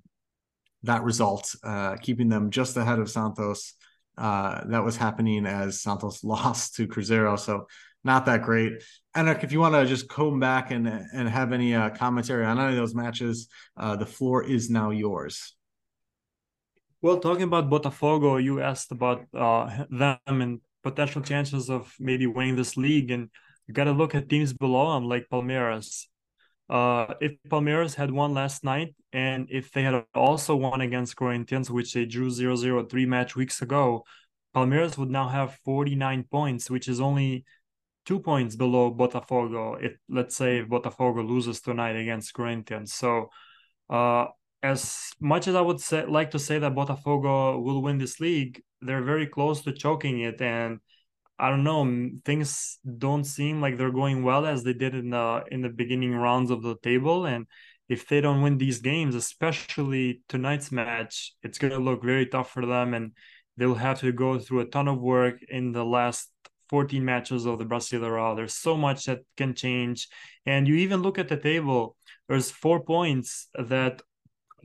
[0.83, 3.73] that result, uh, keeping them just ahead of Santos.
[4.17, 7.39] Uh, that was happening as Santos lost to Cruzeiro.
[7.39, 7.67] So
[8.03, 8.83] not that great.
[9.15, 12.59] Enric, if you want to just comb back and and have any uh, commentary on
[12.59, 13.47] any of those matches,
[13.77, 15.55] uh, the floor is now yours.
[17.01, 22.55] Well, talking about Botafogo, you asked about uh, them and potential chances of maybe winning
[22.55, 23.29] this league, and
[23.67, 26.05] you got to look at teams below them like Palmeiras.
[26.69, 31.69] Uh, if Palmeiras had won last night, and if they had also won against Corinthians,
[31.69, 34.03] which they drew 0-0 three match weeks ago,
[34.55, 37.43] Palmeiras would now have 49 points, which is only
[38.05, 39.81] two points below Botafogo.
[39.81, 42.93] It let's say if Botafogo loses tonight against Corinthians.
[42.93, 43.29] So
[43.89, 44.27] uh,
[44.61, 48.61] as much as I would say like to say that Botafogo will win this league,
[48.81, 50.79] they're very close to choking it and
[51.39, 52.09] I don't know.
[52.25, 56.15] Things don't seem like they're going well as they did in the in the beginning
[56.15, 57.25] rounds of the table.
[57.25, 57.47] And
[57.89, 62.51] if they don't win these games, especially tonight's match, it's going to look very tough
[62.51, 63.11] for them, and
[63.57, 66.29] they'll have to go through a ton of work in the last
[66.69, 68.35] 14 matches of the Brasileirão.
[68.35, 70.07] There's so much that can change.
[70.45, 71.95] And you even look at the table,
[72.27, 74.01] there's four points that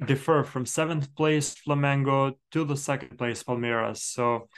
[0.07, 3.99] differ from seventh place Flamengo to the second place Palmeiras.
[3.99, 4.49] So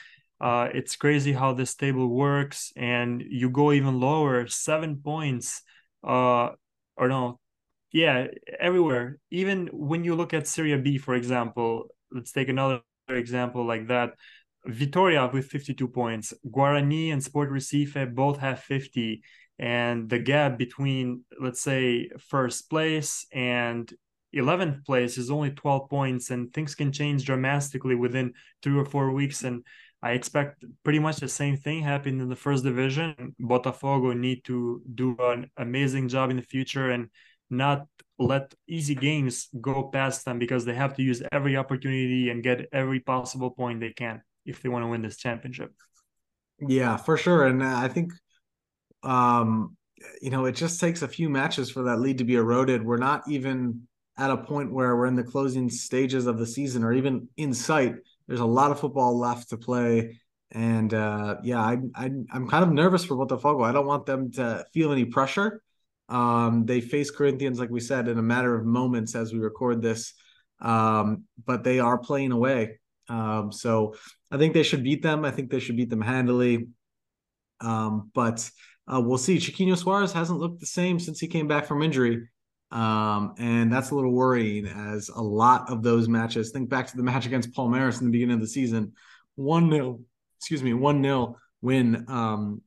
[0.41, 2.72] uh, it's crazy how this table works.
[2.76, 5.62] And you go even lower, seven points,
[6.03, 6.51] uh,
[6.97, 7.41] or no,
[7.93, 8.28] yeah,
[8.59, 9.18] everywhere.
[9.30, 14.14] Even when you look at Serie B, for example, let's take another example like that.
[14.66, 16.32] Vitoria with 52 points.
[16.47, 19.22] Guarani and Sport Recife both have 50.
[19.59, 23.93] And the gap between, let's say, first place and
[24.33, 29.12] 11th place is only 12 points, and things can change dramatically within three or four
[29.12, 29.43] weeks.
[29.45, 29.64] And
[30.03, 33.35] I expect pretty much the same thing happen in the first division.
[33.41, 37.09] Botafogo need to do an amazing job in the future and
[37.51, 37.87] not
[38.18, 42.68] let easy games go past them because they have to use every opportunity and get
[42.72, 45.72] every possible point they can if they want to win this championship.
[46.66, 47.47] Yeah, for sure.
[47.47, 48.12] And I think,
[49.03, 49.76] um,
[50.20, 52.85] you know, it just takes a few matches for that lead to be eroded.
[52.85, 53.89] We're not even
[54.21, 57.55] at a point where we're in the closing stages of the season or even in
[57.55, 57.95] sight.
[58.29, 60.21] There's a lot of football left to play.
[60.51, 63.64] And uh, yeah, I, I, I'm kind of nervous for Botafogo.
[63.64, 65.62] I don't want them to feel any pressure.
[66.11, 69.81] Um, they face Corinthians, like we said, in a matter of moments as we record
[69.81, 70.12] this.
[70.61, 72.79] Um, but they are playing away.
[73.09, 73.95] Um, so
[74.31, 75.25] I think they should beat them.
[75.25, 76.68] I think they should beat them handily.
[77.62, 78.49] Um, but
[78.87, 79.39] uh, we'll see.
[79.39, 82.29] Tiquinho Soares hasn't looked the same since he came back from injury.
[82.71, 86.97] Um, and that's a little worrying as a lot of those matches, think back to
[86.97, 88.93] the match against Palmeiras in the beginning of the season,
[89.35, 90.01] 1 0,
[90.39, 92.62] excuse me, 1 0 win um,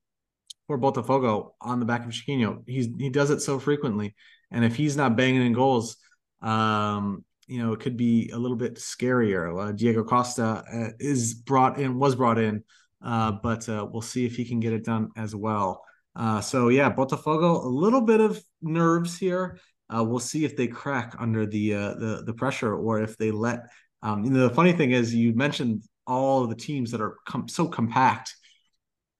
[0.67, 2.63] for Botafogo on the back of Tiquinho.
[2.67, 4.13] He's, he does it so frequently.
[4.51, 5.97] And if he's not banging in goals,
[6.41, 9.69] um, you know, it could be a little bit scarier.
[9.69, 12.63] Uh, Diego Costa uh, is brought in, was brought in,
[13.01, 15.83] uh, but uh, we'll see if he can get it done as well.
[16.15, 19.59] Uh, so yeah, Botafogo, a little bit of nerves here.
[19.93, 23.31] Uh, we'll see if they crack under the uh, the the pressure or if they
[23.31, 23.71] let.
[24.01, 27.17] Um, you know, the funny thing is, you mentioned all of the teams that are
[27.25, 28.35] com- so compact.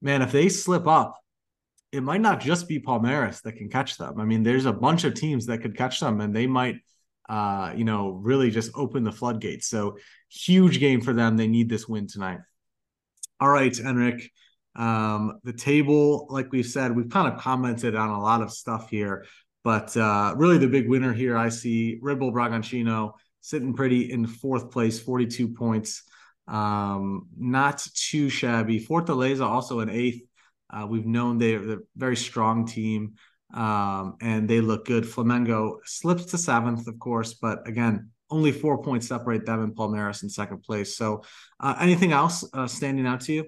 [0.01, 1.17] Man, if they slip up,
[1.91, 4.19] it might not just be Palmeiras that can catch them.
[4.19, 6.77] I mean, there's a bunch of teams that could catch them, and they might,
[7.29, 9.67] uh, you know, really just open the floodgates.
[9.67, 9.97] So
[10.29, 11.37] huge game for them.
[11.37, 12.39] They need this win tonight.
[13.39, 14.29] All right, Enric.
[14.75, 18.89] Um, the table, like we've said, we've kind of commented on a lot of stuff
[18.89, 19.25] here.
[19.63, 24.25] But uh, really, the big winner here, I see Red Bull Bragantino sitting pretty in
[24.27, 26.03] fourth place, 42 points.
[26.47, 28.85] Um, not too shabby.
[28.85, 30.21] Fortaleza also in eighth.
[30.69, 33.13] Uh, we've known they're a very strong team
[33.53, 35.03] um, and they look good.
[35.03, 40.23] Flamengo slips to seventh, of course, but again, only four points separate them and Palmeiras
[40.23, 40.97] in second place.
[40.97, 41.23] So,
[41.59, 43.45] uh, anything else uh, standing out to you?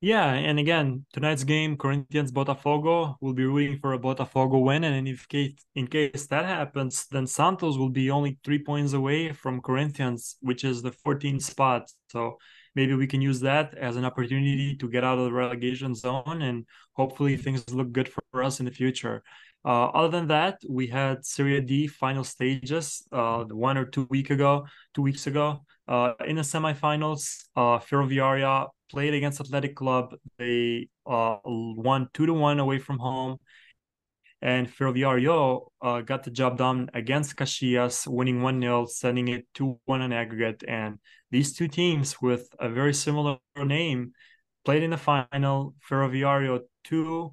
[0.00, 5.08] Yeah, and again, tonight's game, Corinthians Botafogo, will be rooting for a Botafogo win, and
[5.08, 9.60] if case in case that happens, then Santos will be only three points away from
[9.60, 11.90] Corinthians, which is the 14th spot.
[12.10, 12.38] So
[12.76, 16.42] maybe we can use that as an opportunity to get out of the relegation zone,
[16.42, 19.24] and hopefully things look good for us in the future.
[19.64, 24.30] Uh, other than that, we had Serie D final stages uh, one or two week
[24.30, 25.64] ago, two weeks ago.
[25.88, 30.14] Uh, in the semifinals, uh, Ferroviaria played against Athletic Club.
[30.38, 33.38] They uh, won two to one away from home,
[34.40, 39.78] and Ferroviario uh, got the job done against Caxias, winning one 0 sending it two
[39.84, 40.64] one in aggregate.
[40.66, 40.98] And
[41.30, 44.12] these two teams with a very similar name
[44.64, 45.74] played in the final.
[45.88, 47.32] Ferroviario two,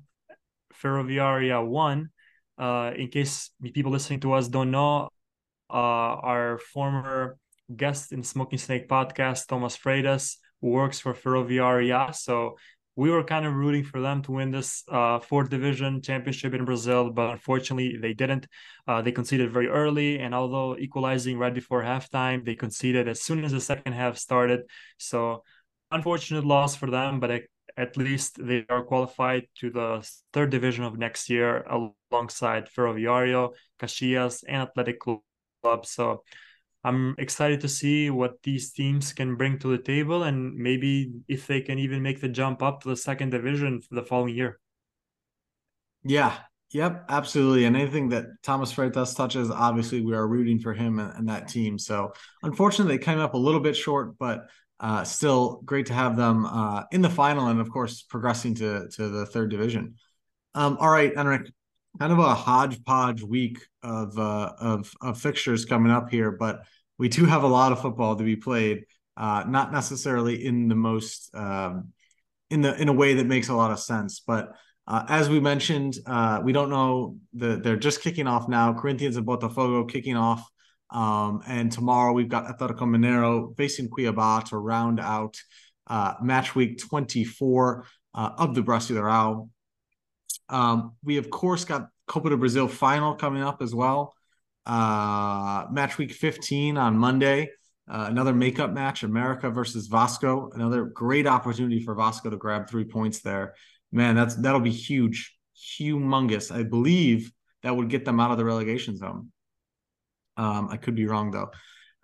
[0.74, 2.10] Ferroviaria one.
[2.58, 5.10] Uh, in case people listening to us don't know,
[5.70, 7.38] uh, our former
[7.76, 12.14] guest in Smoking Snake podcast, Thomas Freitas, works for Ferroviaria.
[12.16, 12.58] So
[12.96, 16.64] we were kind of rooting for them to win this uh, fourth division championship in
[16.64, 18.48] Brazil, but unfortunately they didn't.
[18.88, 23.44] Uh, they conceded very early, and although equalizing right before halftime, they conceded as soon
[23.44, 24.62] as the second half started.
[24.98, 25.44] So
[25.92, 27.42] unfortunate loss for them, but
[27.78, 34.44] at least they are qualified to the third division of next year alongside Ferroviario, Caxias,
[34.48, 35.86] and Athletic Club.
[35.86, 36.24] So
[36.86, 41.48] I'm excited to see what these teams can bring to the table and maybe if
[41.48, 44.60] they can even make the jump up to the second division for the following year.
[46.04, 46.38] Yeah,
[46.72, 47.66] Yep, absolutely.
[47.66, 51.48] And anything that Thomas Freitas touches, obviously we are rooting for him and, and, that
[51.48, 51.80] team.
[51.80, 52.12] So
[52.44, 56.46] unfortunately, they came up a little bit short, but uh, still great to have them
[56.46, 59.96] uh, in the final and of course progressing to to the third division.
[60.54, 61.50] Um, all right, Enric,
[62.00, 66.62] kind of a hodgepodge week of uh, of of fixtures coming up here, but
[66.98, 68.86] we do have a lot of football to be played.
[69.18, 71.90] Uh, not necessarily in the most um,
[72.50, 74.54] in the in a way that makes a lot of sense, but
[74.88, 78.74] uh, as we mentioned, uh, we don't know the they're just kicking off now.
[78.74, 80.48] Corinthians and Botafogo kicking off,
[80.92, 85.38] um, and tomorrow we've got Atletico Mineiro facing Cuiabá to round out
[85.88, 89.50] uh, match week 24 uh, of the Brasileirão.
[90.50, 94.14] Um, we of course got Copa do Brasil final coming up as well.
[94.66, 97.50] Uh, match week 15 on Monday.
[97.88, 100.50] Uh, another makeup match, America versus Vasco.
[100.54, 103.54] Another great opportunity for Vasco to grab three points there.
[103.92, 106.54] Man, that's that'll be huge, humongous.
[106.54, 107.32] I believe
[107.62, 109.32] that would get them out of the relegation zone.
[110.38, 111.52] Um, I could be wrong though.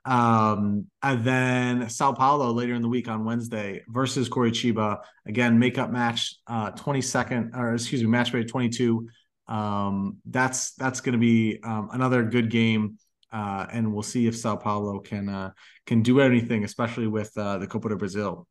[0.04, 4.99] Um, and then Sao Paulo later in the week on Wednesday versus Coritiba.
[5.28, 9.08] Again, makeup match, uh, 22nd, or excuse me, match rate 22.
[9.47, 12.97] Um, that's that's going to be um, another good game,
[13.32, 15.52] uh, and we'll see if Sao Paulo can uh,
[15.86, 18.47] can do anything, especially with uh, the Copa do Brasil.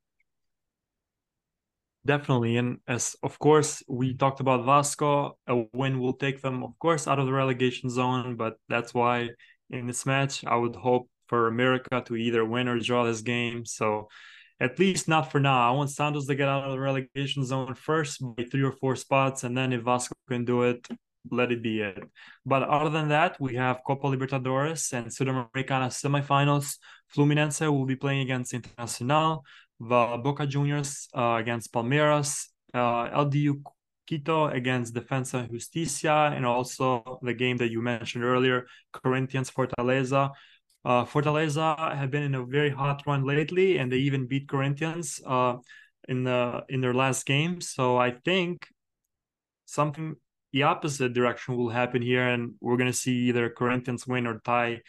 [2.04, 6.78] Definitely, and as of course we talked about Vasco, a win will take them, of
[6.78, 8.36] course, out of the relegation zone.
[8.36, 9.30] But that's why
[9.70, 13.64] in this match, I would hope for America to either win or draw this game.
[13.64, 14.08] So
[14.58, 15.58] at least not for now.
[15.68, 18.96] I want Santos to get out of the relegation zone first by three or four
[18.96, 20.86] spots, and then if Vasco can do it,
[21.30, 22.02] let it be it.
[22.44, 26.76] But other than that, we have Copa Libertadores and Sudamericana semifinals.
[27.14, 29.42] Fluminense will be playing against Internacional,
[29.78, 33.62] the Boca Juniors uh, against Palmeiras, uh, LDU
[34.10, 40.30] Quito against Defensa Justicia, and also the game that you mentioned earlier, Corinthians Fortaleza.
[40.84, 45.20] Uh, Fortaleza have been in a very hot run lately, and they even beat Corinthians
[45.26, 45.56] uh,
[46.08, 47.60] in the in their last game.
[47.60, 48.66] So I think
[49.66, 50.16] something
[50.52, 54.80] the opposite direction will happen here, and we're gonna see either Corinthians win or tie.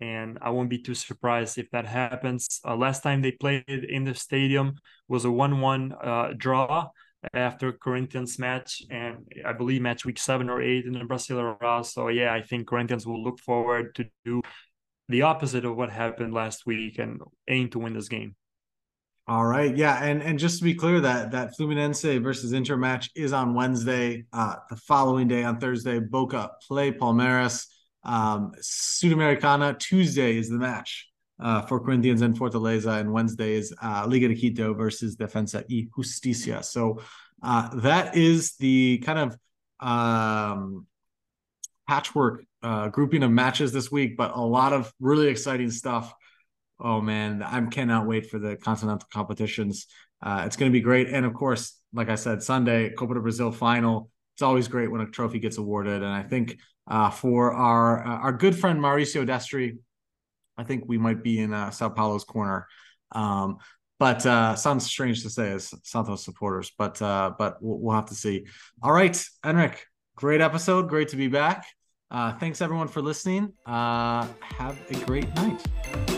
[0.00, 2.60] And I won't be too surprised if that happens.
[2.64, 4.74] Uh, last time they played in the stadium
[5.08, 6.90] was a one-one uh, draw
[7.34, 11.84] after Corinthians match, and I believe match week seven or eight in the Brasileirão.
[11.84, 14.40] So yeah, I think Corinthians will look forward to do
[15.08, 18.34] the opposite of what happened last week and aim to win this game.
[19.26, 23.10] All right, yeah, and and just to be clear, that that Fluminense versus Inter match
[23.14, 24.24] is on Wednesday.
[24.32, 27.66] Uh, the following day on Thursday, Boca play Palmeiras.
[28.04, 34.06] Um, Sudamericana Tuesday is the match uh, for Corinthians and Fortaleza, and Wednesday is uh,
[34.08, 36.62] Liga de Quito versus Defensa y Justicia.
[36.64, 37.02] So
[37.42, 39.36] uh, that is the kind of
[39.86, 40.86] um,
[41.88, 46.12] patchwork uh, grouping of matches this week, but a lot of really exciting stuff.
[46.78, 49.86] Oh man, I cannot wait for the continental competitions.
[50.22, 53.20] Uh, it's going to be great, and of course, like I said, Sunday Copa do
[53.20, 54.10] Brasil final.
[54.34, 56.58] It's always great when a trophy gets awarded, and I think
[56.88, 59.78] uh, for our uh, our good friend Mauricio Destri,
[60.56, 62.66] I think we might be in uh, Sao Paulo's corner.
[63.12, 63.58] Um,
[63.98, 68.06] but uh, sounds strange to say as Santos supporters, but uh, but we'll, we'll have
[68.06, 68.46] to see.
[68.82, 69.84] All right, Enrick,
[70.16, 71.64] great episode, great to be back.
[72.10, 73.52] Uh, thanks everyone for listening.
[73.66, 76.17] Uh, have a great night.